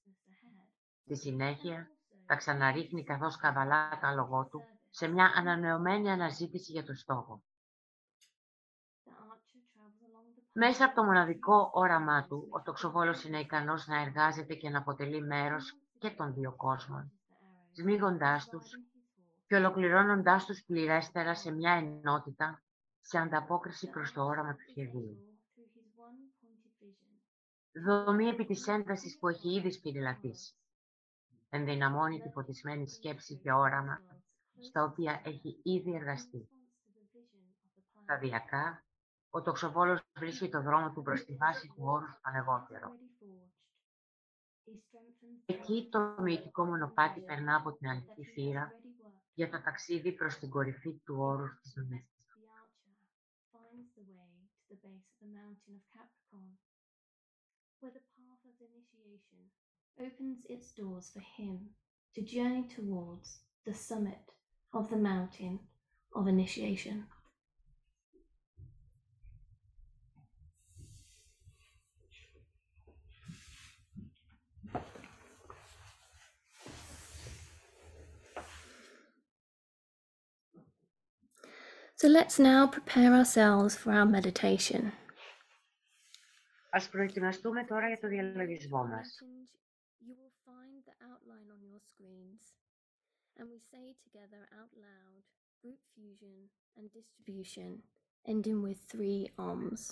Στη 1.03 1.15
συνέχεια, 1.15 1.91
τα 2.25 2.35
ξαναρίχνει 2.35 3.03
καθώς 3.03 3.37
καβαλά 3.37 3.89
το 3.89 4.07
άλογο 4.07 4.47
του 4.47 4.61
σε 4.89 5.07
μια 5.07 5.33
ανανεωμένη 5.35 6.11
αναζήτηση 6.11 6.71
για 6.71 6.83
το 6.83 6.93
στόχο. 6.93 7.43
Μέσα 10.63 10.85
από 10.85 10.95
το 10.95 11.03
μοναδικό 11.03 11.69
όραμά 11.73 12.25
του, 12.27 12.47
ο 12.49 12.61
τοξοβόλος 12.61 13.23
είναι 13.23 13.39
ικανός 13.39 13.87
να 13.87 14.01
εργάζεται 14.01 14.55
και 14.55 14.69
να 14.69 14.77
αποτελεί 14.77 15.21
μέρος 15.21 15.77
και 15.97 16.09
των 16.09 16.33
δύο 16.33 16.55
κόσμων, 16.55 17.11
σμίγοντάς 17.71 18.49
τους 18.49 18.69
και 19.47 19.55
ολοκληρώνοντάς 19.55 20.45
τους 20.45 20.63
πληρέστερα 20.63 21.35
σε 21.35 21.51
μια 21.51 21.71
ενότητα 21.71 22.63
σε 23.01 23.17
ανταπόκριση 23.17 23.89
προς 23.89 24.11
το 24.11 24.23
όραμα 24.23 24.55
του 24.55 24.69
σχεδίου. 24.69 25.17
Δομή 27.85 28.27
επί 28.27 28.45
της 28.45 28.67
έντασης 28.67 29.17
που 29.19 29.27
έχει 29.27 29.55
ήδη 29.55 29.71
σπηριλατήσει. 29.71 30.55
Ενδυναμώνει 31.49 32.21
τη 32.21 32.29
φωτισμένη 32.29 32.89
σκέψη 32.89 33.35
και 33.35 33.51
όραμα 33.51 34.01
στα 34.59 34.83
οποία 34.83 35.21
έχει 35.23 35.59
ήδη 35.63 35.95
εργαστεί. 35.95 36.49
Σταδιακά, 38.03 38.83
ο 39.33 39.41
τοξοβόλος 39.41 39.99
βρίσκει 40.13 40.49
το 40.49 40.61
δρόμο 40.61 40.91
του 40.91 41.01
προς 41.01 41.25
τη 41.25 41.35
βάση 41.35 41.67
του 41.67 41.83
όρου 41.83 42.09
στο 42.09 42.19
ανεγόκερο. 42.21 42.95
Εκεί 45.45 45.87
το 45.91 46.15
μυητικό 46.21 46.65
μονοπάτι 46.65 47.19
περνά 47.19 47.55
από 47.55 47.71
την 47.73 47.89
ανοιχτή 47.89 48.23
θύρα 48.23 48.71
για 49.33 49.49
το 49.49 49.61
ταξίδι 49.61 50.11
προς 50.11 50.37
την 50.37 50.49
κορυφή 50.49 50.93
του 51.05 51.15
όρου 51.17 51.59
της 51.61 51.73
Μέσης. 51.89 52.09
where 57.81 57.91
the 57.91 58.05
path 58.15 58.43
of 58.49 58.55
initiation 58.69 59.41
opens 60.05 60.45
its 60.55 60.67
doors 60.79 61.09
for 61.13 61.23
him 61.37 61.55
to 62.13 62.21
journey 62.21 62.65
towards 62.75 63.39
the 63.65 63.73
summit 63.73 64.25
of 64.71 64.89
the 64.89 65.01
mountain 65.11 65.59
of 66.15 66.27
initiation. 66.27 66.97
So 82.00 82.08
let's 82.08 82.38
now 82.38 82.66
prepare 82.66 83.12
ourselves 83.14 83.74
for 83.76 83.92
our 83.92 84.06
meditation. 84.06 84.92
Ας 86.70 86.88
προετοιμαστούμε 86.88 87.64
τώρα 87.64 87.88
για 87.88 87.98
το 87.98 88.08
διαλογισμό 88.08 88.86
μας. 88.86 89.18
You 90.06 90.14
will 90.20 90.34
find 90.48 90.76
the 90.88 90.96
outline 91.08 91.48
on 91.56 91.60
your 91.70 91.80
screens, 91.90 92.42
and 93.36 93.44
we 93.52 93.58
say 93.72 93.94
together 94.04 94.42
out 94.58 94.72
loud 94.86 95.22
group 95.62 95.80
fusion 95.94 96.38
and 96.76 96.84
distribution, 96.98 97.70
ending 98.32 98.58
with 98.66 98.78
three 98.92 99.20
OMs. 99.38 99.82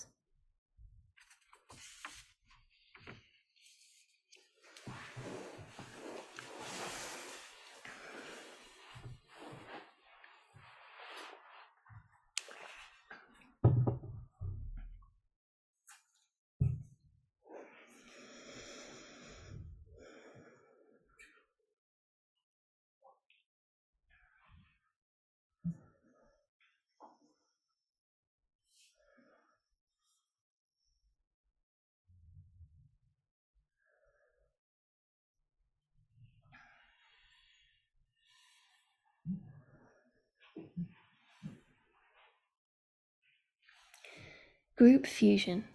Group 44.80 45.06
fusion. 45.06 45.66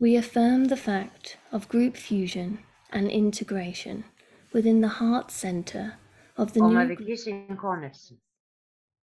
We 0.00 0.16
affirm 0.16 0.60
the 0.68 0.78
fact 0.78 1.36
of 1.52 1.68
group 1.68 1.94
fusion 1.94 2.64
and 2.90 3.06
integration 3.10 4.04
within 4.54 4.80
the 4.80 4.94
heart 5.00 5.30
center 5.30 5.98
of 6.38 6.52
the 6.54 6.60
new 6.60 6.66
Ομαδική 6.66 7.16
συγχώνευση. 7.16 8.22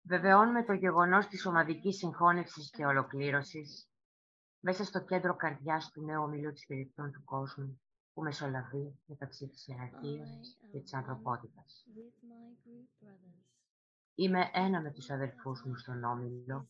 Βεβαιώνουμε 0.01 0.63
το 0.63 0.73
γεγονός 0.73 1.27
της 1.27 1.45
ομαδικής 1.45 1.97
συγχώνευσης 1.97 2.69
και 2.69 2.85
ολοκλήρωσης 2.85 3.89
μέσα 4.59 4.83
στο 4.83 5.03
κέντρο 5.03 5.35
καρδιάς 5.35 5.91
του 5.91 6.05
νέου 6.05 6.23
ομίλου 6.23 6.51
της 6.51 6.65
περιπτών 6.65 7.11
του 7.11 7.23
κόσμου 7.23 7.81
που 8.13 8.21
μεσολαβεί 8.21 8.99
μεταξύ 9.05 9.47
της 9.47 9.67
ιεραρχίας 9.67 10.57
και 10.71 10.79
της 10.79 10.93
ανθρωπότητας. 10.93 11.85
with 11.95 12.27
my 12.29 12.67
group 12.67 13.05
brothers. 13.05 13.43
Είμαι 14.15 14.49
ένα 14.53 14.81
με 14.81 14.91
τους 14.91 15.09
αδελφούς 15.09 15.63
μου 15.63 15.75
στον 15.75 16.03
όμιλο 16.03 16.69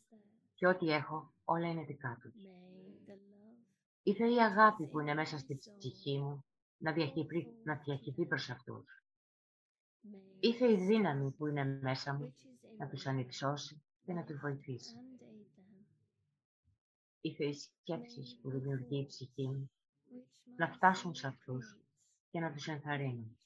και 0.54 0.68
ό,τι 0.68 0.92
έχω 0.92 1.34
όλα 1.54 1.68
είναι 1.68 1.84
δικά 1.84 2.18
τους. 2.22 2.34
May 2.36 3.10
the 3.10 3.14
love 3.14 3.58
Ήθε 4.04 4.30
η 4.32 4.42
αγάπη 4.42 4.88
που 4.88 5.00
είναι 5.00 5.14
μέσα 5.14 5.38
στη 5.38 5.60
ψυχή 5.78 6.20
μου 6.20 6.46
να 6.78 6.94
διαχειριστεί, 6.94 7.54
να 7.64 7.76
διαχειριστεί 7.76 8.26
προς 8.26 8.50
αυτούς. 8.50 8.86
may 10.04 10.18
Ήθε 10.40 10.72
η 10.72 10.76
δύναμη 10.86 11.32
που 11.32 11.48
είναι 11.48 11.80
μέσα 11.82 12.14
μου 12.14 12.34
which 12.36 12.46
is 12.46 12.74
in 12.74 12.78
να 12.78 12.88
τους 12.90 13.06
me 13.06 13.10
ανυψώσει 13.10 13.82
και 14.06 14.14
να 14.14 14.24
τους 14.24 14.40
βοηθήσει. 14.40 14.96
and 14.96 15.22
aid 15.22 15.26
them, 15.26 15.86
Ήθε 17.22 17.46
οι 17.46 17.54
σκέψεις 17.54 18.40
που 18.42 18.50
δημιουργεί 18.50 19.00
η 19.00 19.06
ψυχή 19.06 19.48
μου 19.48 19.72
which 20.12 20.56
να 20.56 20.70
my 20.70 20.74
φτάσουν 20.74 21.12
soul 21.12 21.18
σε 21.18 21.28
αυτούς 21.28 21.76
creates, 21.76 21.86
και 22.32 22.40
να 22.40 22.54
τους 22.54 22.68
ενθαρρύνουν. 22.68 23.39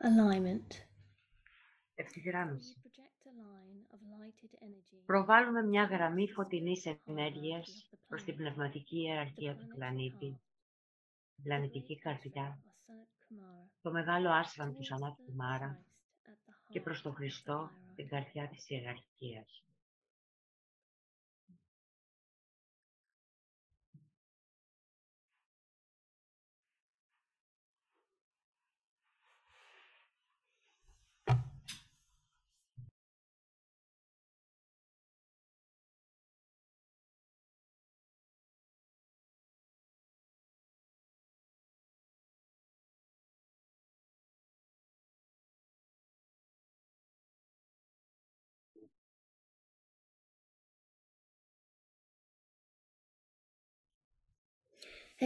Alignment. 0.00 0.72
We 0.72 0.84
Ευθυγράμμιση. 1.94 2.80
project 2.82 3.26
a 3.26 3.30
line 3.30 3.94
of 3.94 3.98
lighted 3.98 4.52
energy 4.62 5.04
Προβάλλουμε 5.06 5.62
μια 5.62 5.84
γραμμή 5.84 6.28
φωτεινής 6.32 6.86
ενέργειας 7.04 7.90
προς 8.06 8.24
την 8.24 8.36
πνευματική 8.36 8.96
ιεραρχία 9.00 9.56
του 9.56 9.66
πλανήτη, 9.74 10.40
την 11.34 11.44
πλανητική 11.44 11.98
καρδιά, 11.98 12.58
το 13.82 13.90
μεγάλο 13.90 14.30
άσραμ 14.30 14.74
του 14.74 14.84
Σανάτ 14.84 15.14
Κουμάρα 15.26 15.84
και 16.68 16.80
προς 16.80 17.02
τον 17.02 17.14
Χριστό, 17.14 17.70
την 17.96 18.08
καρδιά 18.08 18.48
της 18.48 18.70
ιεραρχίας. 18.70 19.64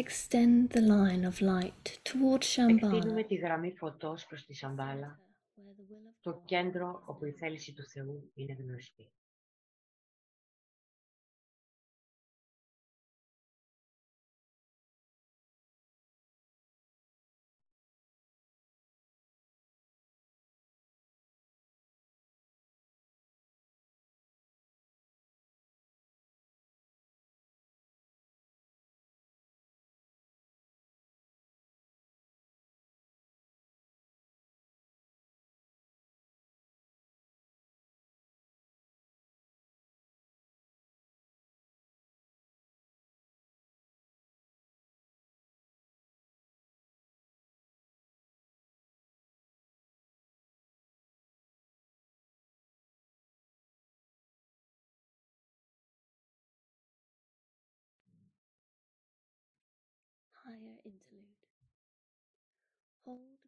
Extend 0.04 0.70
the 0.70 0.80
line 0.80 1.24
of 1.24 1.40
light 1.40 1.98
toward 2.04 2.42
Shambhala, 2.42 2.94
Εκτείνουμε 2.94 3.22
τη 3.22 3.34
γραμμή 3.34 3.72
φωτός 3.72 4.26
προς 4.26 4.44
τη 4.44 4.54
Σαμπάλα, 4.54 5.20
where 5.56 5.74
the 5.80 5.92
will 5.92 6.08
of 6.08 6.14
το 6.20 6.30
God 6.30 6.42
κέντρο 6.44 7.02
is 7.02 7.08
όπου 7.08 7.24
η 7.24 7.30
known. 7.30 7.38
θέληση 7.38 7.72
του 7.72 7.84
Θεού 7.84 8.30
είναι 8.34 8.56
γνωστή. 8.61 9.11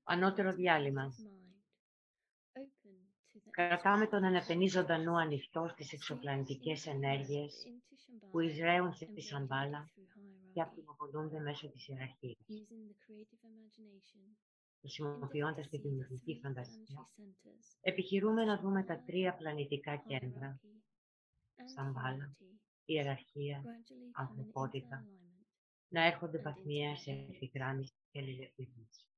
Ανώτερο 0.03 0.51
the 0.51 0.55
διάλειμμα. 0.57 1.15
mind 1.15 2.63
open 2.63 2.97
to 3.33 3.39
the 3.39 3.51
Κρατάμε 3.51 4.07
τον 4.07 4.23
extraordinary 4.23 4.27
ανεπενή 4.27 4.67
ζωντανού 4.69 5.13
forces 5.13 5.21
ανοιχτό 5.21 5.69
στις 5.69 5.89
that 5.91 5.93
εξωπλανητικές 5.93 6.87
seep 6.87 6.91
ενέργειες 6.93 7.53
into 7.67 8.31
που 8.31 8.39
Shambhala 8.41 8.51
εισραίουν 8.51 8.89
and 8.91 8.95
στη 8.95 9.07
radiate 9.11 9.23
Σαμπάλα 9.23 9.91
through 9.95 10.53
και 10.53 10.61
hierarchy, 10.61 10.67
ακτινοβολούνται 10.67 11.41
μέσω 11.41 11.69
της 11.71 11.89
ιεραρχίας. 11.89 12.37
using 12.49 12.83
the 12.91 12.97
creative 13.05 13.41
imagination, 13.51 14.37
Χρησιμοποιώντας 14.81 15.69
τη 15.69 15.77
endeavor 15.77 15.81
to 15.81 15.83
see 15.83 15.83
the 15.83 15.89
δημιουργική 15.89 16.33
three 16.35 16.41
φαντασία, 16.43 16.85
planetary 16.85 17.21
centers, 17.21 17.79
επιχειρούμε 17.81 18.45
να 18.45 18.57
δούμε 18.61 18.83
τα 18.85 19.03
τρία 19.07 19.35
πλανητικά 19.35 19.97
κέντρα, 19.97 20.61
hierarchy 20.61 21.63
and 21.63 21.69
Σαμπάλα, 21.75 22.33
humanity, 22.37 22.59
ιεραρχία, 22.85 23.63
gradually 23.65 23.67
come 23.67 24.07
into 24.07 24.21
ανθρωπότητα, 24.21 24.97
alignment. 25.07 25.30
Να 25.91 26.05
έρχονται 26.05 26.39
and 26.39 26.45
βαθμιαία 26.45 26.97
σε 26.97 27.11
integrate. 27.11 27.31
ευθυγράμμιση 27.31 27.93
και 28.11 28.19
αλληλεπίδραση. 28.19 29.10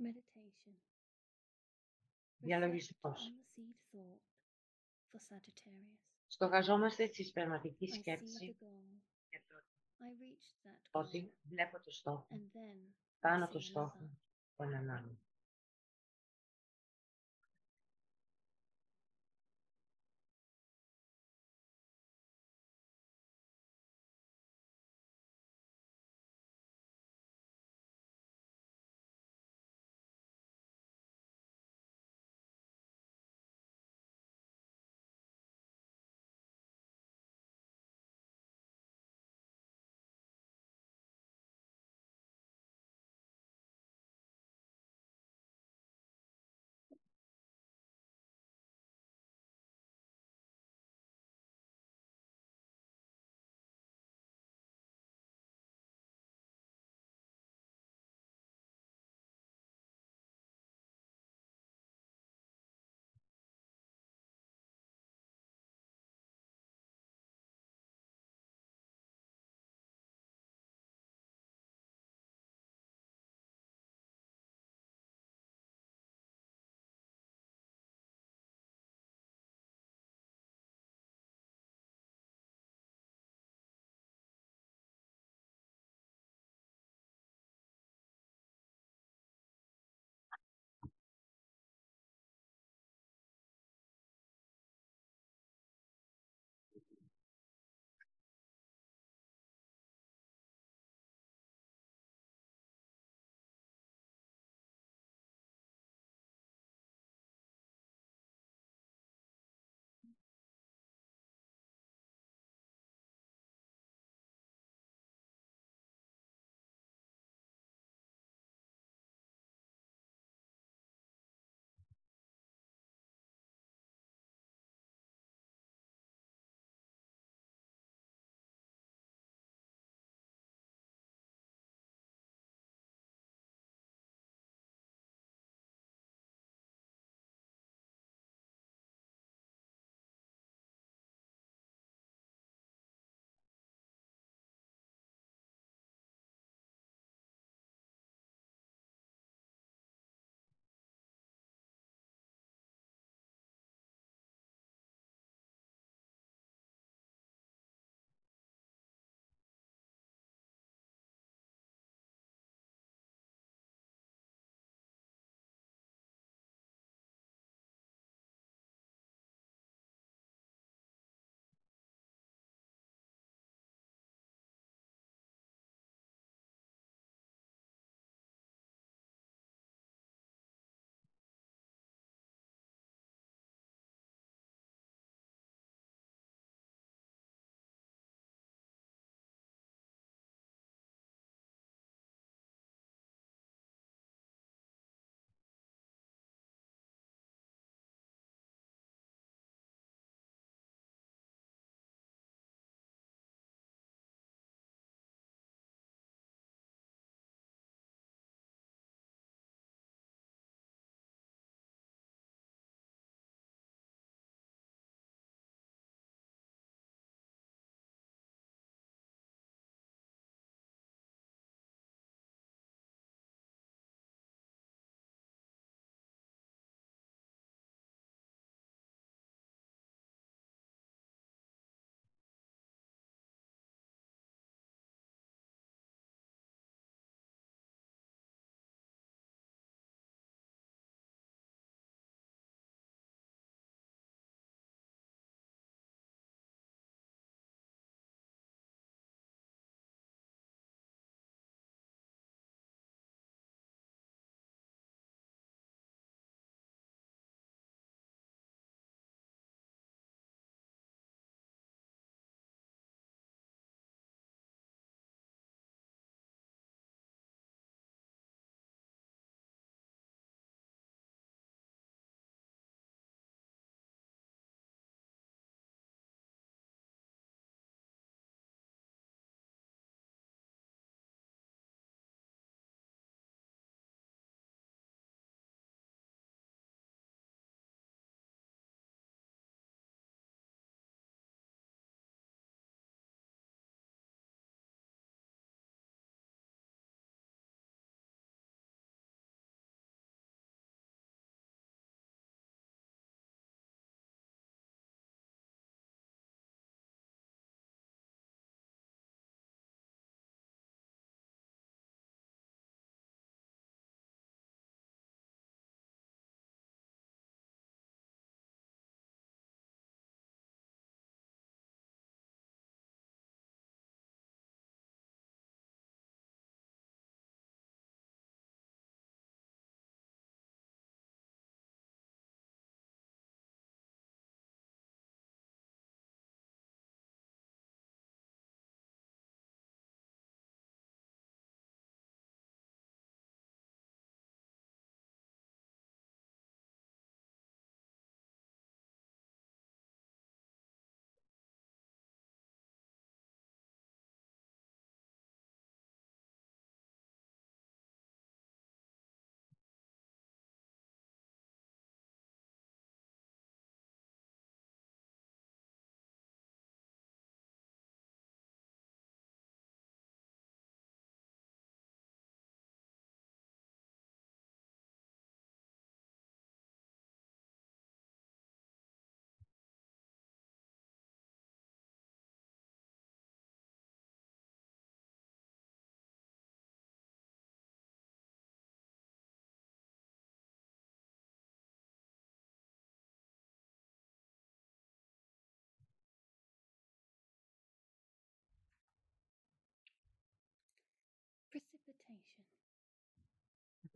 Meditation. 0.00 0.74
Διαλογισμός. 2.38 3.32
Στοχαζόμαστε 6.26 7.06
στη 7.06 7.24
σπερματική 7.24 7.86
σκέψης 7.86 8.40
για 9.28 10.80
το 10.90 10.98
ότι 10.98 11.34
βλέπω 11.42 11.80
το 11.80 11.90
στόχο, 11.90 12.40
πάνω 13.20 13.48
το 13.48 13.60
στόχο, 13.60 14.10
τον 14.56 14.74
ανάγκη. 14.74 15.18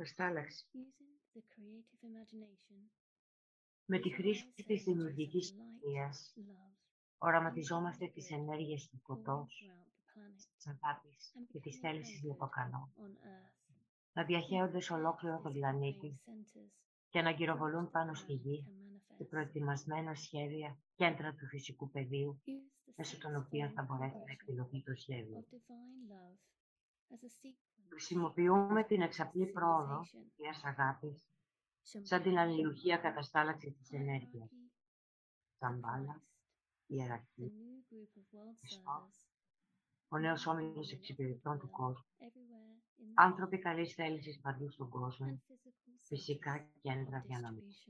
Στάλαξη. 0.05 0.67
Using 0.75 1.13
the 1.35 1.43
creative 1.53 2.01
imagination, 2.11 2.91
Με 3.85 3.99
τη 3.99 4.11
χρήση 4.11 4.45
visualize 4.45 4.65
της 4.67 4.83
the 4.83 4.85
δημιουργικής 4.85 5.51
energies 5.51 5.57
of 5.57 5.61
light, 5.61 5.79
σκηνίας, 5.79 6.35
love, 6.37 6.73
οραματιζόμαστε 7.19 8.07
τις 8.09 8.31
ενέργειες 8.31 8.89
του 8.89 8.97
all 8.97 9.05
φωτός, 9.07 9.65
throughout 9.65 9.87
the 9.87 10.19
planet, 10.19 10.49
της 10.57 10.67
αγάπης 10.67 11.33
and 11.37 11.47
και 11.53 11.61
της 11.61 11.77
becoming 11.77 11.81
θέλησης 11.81 12.21
για 12.21 12.35
το 12.35 12.45
anchored 12.45 12.51
καλό, 12.51 12.93
on 12.97 13.11
Earth. 13.27 13.53
να 14.13 14.25
διαχέονται 14.25 14.81
σε 14.81 14.93
ολόκληρο 14.93 15.41
τον 15.41 15.53
πλανήτη 15.53 16.21
και 17.09 17.23
να 17.23 17.31
γυροβολούν 17.31 17.91
πάνω 17.91 18.15
στη 18.15 18.33
γη 18.33 18.65
σε 19.17 19.25
προετοιμασμένα 19.25 20.15
σχέδια 20.15 20.79
κέντρα 20.95 21.35
του 21.35 21.47
φυσικού 21.47 21.91
πεδίου, 21.91 22.43
μέσω 22.97 23.19
των 23.19 23.37
οποίων 23.37 23.71
θα 23.71 23.83
μπορέσει 23.83 24.17
να 24.17 24.33
εκδηλωθεί 24.33 24.83
το 24.83 24.95
σχέδιο. 24.95 25.45
Χρησιμοποιούμε 27.89 28.85
την 28.85 29.03
εξαπλή 29.03 29.47
πρόοδο 29.47 30.01
της 30.37 30.65
αγάπης 30.65 31.27
σαν 31.83 32.23
την 32.23 32.39
αλληλουχία 32.39 32.97
καταστάλαξη 32.97 33.71
της 33.73 33.93
ενέργειας. 33.93 34.51
Σαμπάλα, 35.59 36.23
ιεραρχή, 36.87 37.53
Χριστός, 38.59 39.29
ο 40.09 40.19
νέος 40.19 40.47
όμιλος 40.47 40.93
εξυπηρετών 40.93 41.59
του 41.59 41.71
κόσμου, 41.71 42.07
άνθρωποι 43.15 43.59
καλής 43.59 43.95
θέλησης 43.95 44.41
παντού 44.41 44.71
στον 44.71 44.89
κόσμο, 44.89 45.43
φυσικά 46.03 46.71
κέντρα 46.81 47.21
διανομής. 47.21 47.89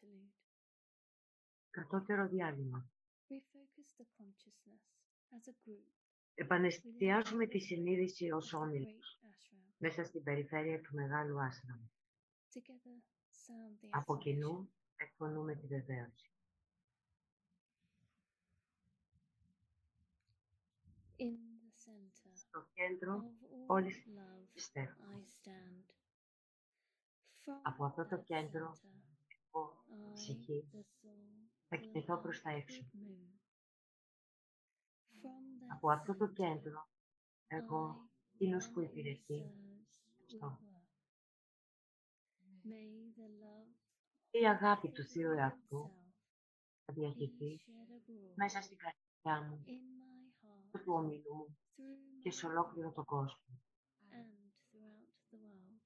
Interlude. 0.00 0.32
Κατώτερο 1.70 2.28
διάλειμμα. 2.28 2.90
Refocus 3.28 3.90
the 4.00 4.06
consciousness 4.18 4.82
as 5.36 5.48
a 5.48 5.54
group 5.64 5.92
Επανεστιάζουμε 6.34 7.46
τη 7.46 7.58
συνείδηση 7.58 8.30
ως 8.30 8.52
of 8.54 8.56
the 8.56 8.60
όμιλος 8.60 9.18
great 9.22 9.26
ashram. 9.28 9.74
μέσα 9.78 10.04
στην 10.04 10.22
περιφέρεια 10.22 10.80
του 10.80 10.94
Μεγάλου 10.94 11.40
Άστραμ. 11.42 11.80
Together 12.54 12.96
sound 13.46 13.84
the 13.84 13.88
Από 13.90 14.14
affirmation. 14.14 14.18
κοινού 14.18 14.72
εκφωνούμε 14.96 15.54
τη 15.54 15.66
βεβαίωση. 15.66 16.30
In 21.18 21.32
the 21.62 21.70
center 21.84 22.30
Στο 22.34 22.66
κέντρο 22.74 23.16
of 23.16 23.44
all 23.44 23.64
όλης 23.66 23.96
love 24.06 24.46
πιστεύω. 24.52 25.04
I 25.12 25.48
stand. 25.48 25.84
From 27.44 27.60
Από 27.62 27.84
αυτό 27.84 28.06
το 28.06 28.16
that 28.16 28.24
κέντρο, 28.24 28.72
center, 28.72 28.84
εγώ, 28.84 28.98
I, 29.02 29.05
ψυχή, 30.12 30.68
the 30.72 30.76
soul, 30.78 31.48
θα 31.68 31.76
will 31.76 31.80
κινηθώ 31.80 32.20
προς 32.20 32.42
τα 32.42 32.50
outward 32.50 32.56
έξω. 32.56 32.82
move. 32.92 33.34
From 35.20 35.22
that 35.60 35.72
Από 35.74 35.90
αυτό 35.90 36.16
το 36.16 36.24
center, 36.24 36.32
κέντρο, 36.34 36.88
εγώ, 37.46 38.08
I, 38.08 38.34
εκείνος 38.34 38.66
one 38.66 38.72
που 38.72 38.80
who 38.80 38.84
υπηρετεί, 38.84 39.38
serves, 39.44 39.98
will 40.18 40.24
αυτό. 40.24 40.58
work. 40.62 40.84
May 42.64 43.12
the 43.16 43.28
love 43.42 43.70
η 44.30 44.46
αγάπη 44.48 44.90
του 44.90 45.02
of 45.02 45.06
Θείου 45.06 45.30
heaven 45.30 45.38
εαυτού 45.38 45.90
itself 45.90 46.14
θα 46.84 46.92
be 46.92 46.96
διαχυθεί 46.96 47.60
shed 47.60 47.90
abroad 47.96 48.32
μέσα 48.34 48.60
στην 48.62 48.76
καρδιά 48.76 49.48
μου, 49.48 49.62
in 49.66 49.70
my 50.00 50.46
heart 50.46 50.80
του 50.84 50.92
ομίλου 50.92 51.34
μου 51.34 51.58
through 51.76 52.20
και 52.22 52.30
my 52.30 52.32
σε 52.34 52.46
ολόκληρο 52.46 52.92
τον 52.92 53.04
κόσμο. 53.04 53.60
and 54.10 54.52
throughout 54.70 55.08
the 55.30 55.36
world. 55.38 55.80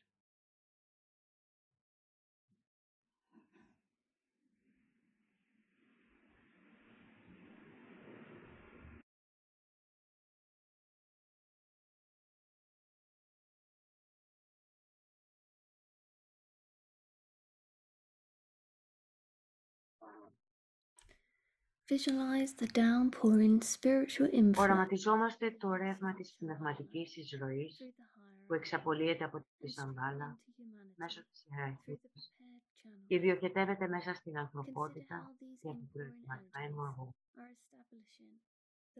Visualize 21.90 22.52
the 22.54 22.68
downpouring 22.68 23.60
spiritual 23.62 24.28
inflow 24.32 24.62
Οραματιζόμαστε 24.62 25.50
το 25.50 25.74
ρεύμα 25.74 26.14
της 26.14 26.34
πνευματικής 26.38 27.16
εισρωής 27.16 27.76
through 27.76 27.86
the 27.86 28.46
που 28.46 28.52
hierarchy 28.52 28.56
εξαπολύεται 28.56 29.24
από 29.24 29.38
and 29.38 29.40
τη 29.40 29.66
spread 29.66 29.70
Σαμβάλα 29.70 30.40
into 30.46 30.50
humanity 30.50 30.94
μέσω 30.96 31.20
της 31.24 31.44
through 31.44 31.52
the 31.52 31.58
ιεραρχίας 31.58 31.98
prepared 31.98 33.04
και 33.06 33.18
διοχετεύεται 33.18 33.88
μέσα 33.88 34.14
στην 34.14 34.38
ανθρωπότητα 34.38 35.36
και 35.60 35.68
την 35.68 35.88
προετοιμασμένο 35.92 36.82
αγώνα. 36.82 37.14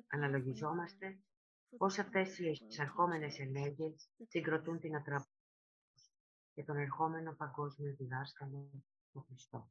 Αναλογιζόμαστε 0.07 1.19
πώς 1.77 1.99
αυτές 1.99 2.39
οι 2.39 2.51
εισερχόμενες 2.69 3.39
ενέργειες 3.39 4.11
συγκροτούν 4.29 4.79
την 4.81 4.97
ατραπή 4.97 5.29
και 6.55 6.65
τον 6.65 6.77
ερχόμενο 6.77 7.35
παγκόσμιο 7.35 7.95
διδάσκαλο, 7.95 8.71
τον 9.13 9.25
Χριστό. 9.27 9.71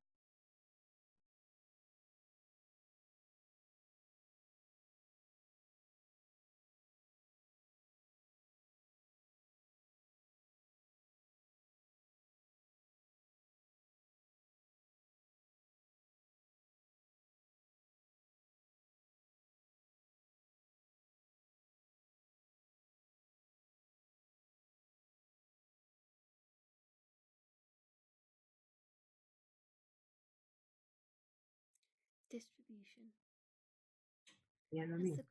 Διανομή. 34.69 35.25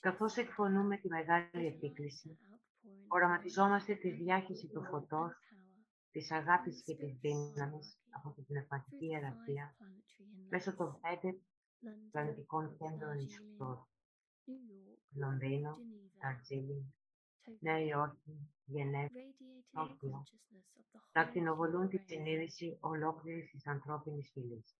Καθώς 0.00 0.36
εκφωνούμε 0.36 0.96
τη 0.96 1.08
μεγάλη 1.08 1.66
επίκληση, 1.66 2.38
οραματιζόμαστε 3.08 3.94
τη 3.94 4.10
διάχυση 4.10 4.68
του 4.68 4.84
φωτός, 4.84 5.32
της 6.10 6.30
αγάπης 6.30 6.82
και 6.82 6.96
της 6.96 7.18
δύναμης 7.20 7.98
από 8.10 8.32
την 8.34 8.44
πνευματική 8.44 9.06
ιεραρχία 9.06 9.76
μέσω 10.48 10.74
των 10.76 11.00
πέντε 11.00 11.38
πλανητικών 12.10 12.76
κέντρων 12.78 13.18
εισόδου. 13.18 13.86
Λονδίνο, 15.14 15.78
Ταρτζίλι, 16.18 16.94
Νέα 17.60 17.80
Υόρκη, 17.80 18.52
Γενέβη, 18.64 19.34
Τόκιο, 19.72 20.22
να 21.12 21.20
ακτινοβολούν 21.20 21.88
τη 21.88 21.98
συνείδηση 21.98 22.76
ολόκληρης 22.80 23.50
της 23.50 23.66
ανθρώπινης 23.66 24.30
φυλής. 24.32 24.76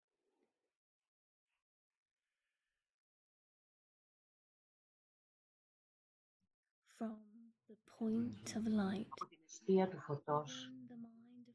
Από 9.09 9.25
την 9.27 9.39
αιστεία 9.45 9.89
του 9.89 9.99
φωτός, 9.99 10.71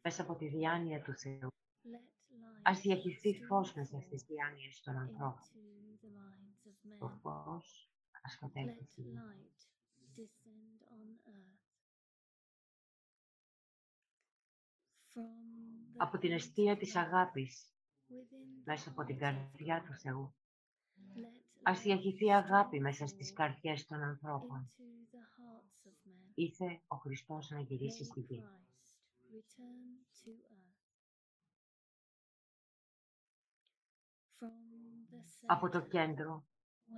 μέσα 0.03 0.22
από 0.22 0.34
τη 0.34 0.49
διάνοια 0.49 1.03
του 1.03 1.14
Θεού, 1.14 1.49
ας 2.62 2.80
διαχειριστεί 2.80 3.45
φως 3.49 3.74
μέσα 3.74 4.01
στις 4.01 4.22
διάνοιες 4.22 4.80
των 4.80 4.97
ανθρώπων. 4.97 5.49
Το 6.99 7.09
φως 7.09 7.91
ας 8.22 8.39
κατέλθει 8.39 8.84
στη 8.84 9.01
γη. 9.01 9.18
Από 15.97 16.18
την 16.18 16.32
αιστεία 16.32 16.76
της 16.76 16.97
αγάπης, 16.97 17.72
μέσα 18.64 18.91
από 18.91 19.05
την 19.05 19.18
καρδιά 19.18 19.82
του 19.82 19.95
Θεού, 19.95 20.34
ας 21.62 21.80
διαχειριστεί 21.80 22.32
αγάπη 22.32 22.80
μέσα 22.80 23.07
στις 23.07 23.32
καρδιές 23.32 23.86
των 23.86 24.03
ανθρώπων 24.03 24.72
Ήθε 26.39 26.80
ο 26.86 26.97
Χριστός 26.97 27.51
να 27.51 27.61
γυρίσει 27.61 28.05
στη 28.05 28.20
γη. 28.20 28.45
Από 35.47 35.68
το 35.68 35.80
κέντρο, 35.80 36.47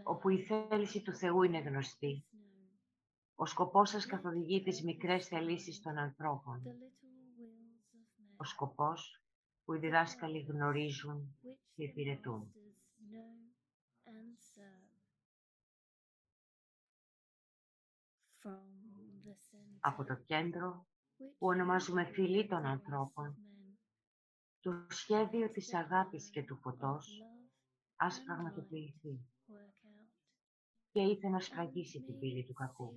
όπου 0.02 0.28
η 0.28 0.42
θέληση 0.42 1.02
του 1.02 1.14
Θεού 1.14 1.42
είναι 1.42 1.58
γνωστή, 1.58 2.24
ο 3.34 3.46
σκοπός 3.46 3.90
σας 3.90 4.06
καθοδηγεί 4.06 4.62
τις 4.62 4.82
μικρές 4.82 5.26
θελήσεις 5.26 5.80
των 5.80 5.98
ανθρώπων. 5.98 6.62
Ο 8.36 8.44
σκοπός 8.44 9.22
που 9.64 9.74
οι 9.74 9.78
διδάσκαλοι 9.78 10.40
γνωρίζουν 10.40 11.38
και 11.74 11.84
υπηρετούν. 11.84 12.54
Από 19.80 20.04
το 20.04 20.14
κέντρο 20.14 20.86
που 21.16 21.46
ονομάζουμε 21.46 22.04
φυλή 22.04 22.46
των 22.46 22.64
ανθρώπων, 22.64 23.36
το 24.60 24.86
σχέδιο 24.88 25.50
της 25.50 25.74
αγάπης 25.74 26.30
και 26.30 26.42
του 26.42 26.56
φωτός 26.56 27.22
ας 27.96 28.22
πραγματοποιηθεί 28.24 29.20
και 30.92 31.00
ήθελε 31.00 31.32
να 31.32 31.40
σφραγίσει 31.40 32.02
την 32.02 32.18
πύλη 32.18 32.44
του 32.44 32.52
κακού. 32.52 32.94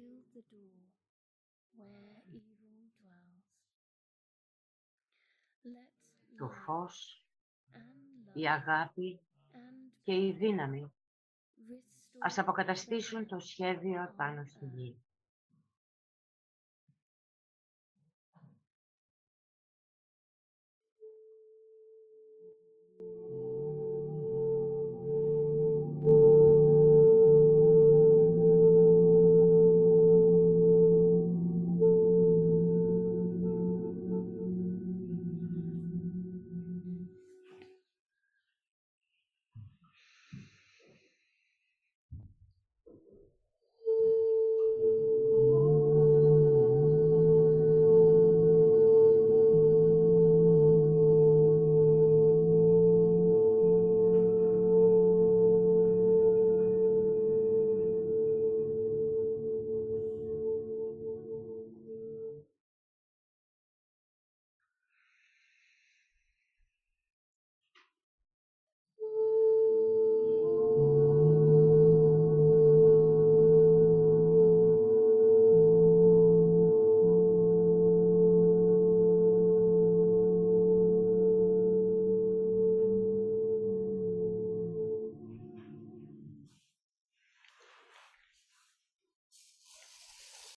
Το 6.38 6.50
φως, 6.50 7.26
η 8.34 8.48
αγάπη 8.48 9.20
και 10.04 10.14
η 10.14 10.32
δύναμη 10.32 10.94
ας 12.20 12.38
αποκαταστήσουν 12.38 13.26
το 13.26 13.40
σχέδιο 13.40 14.14
πάνω 14.16 14.46
στη 14.46 14.66
γη. 14.66 15.04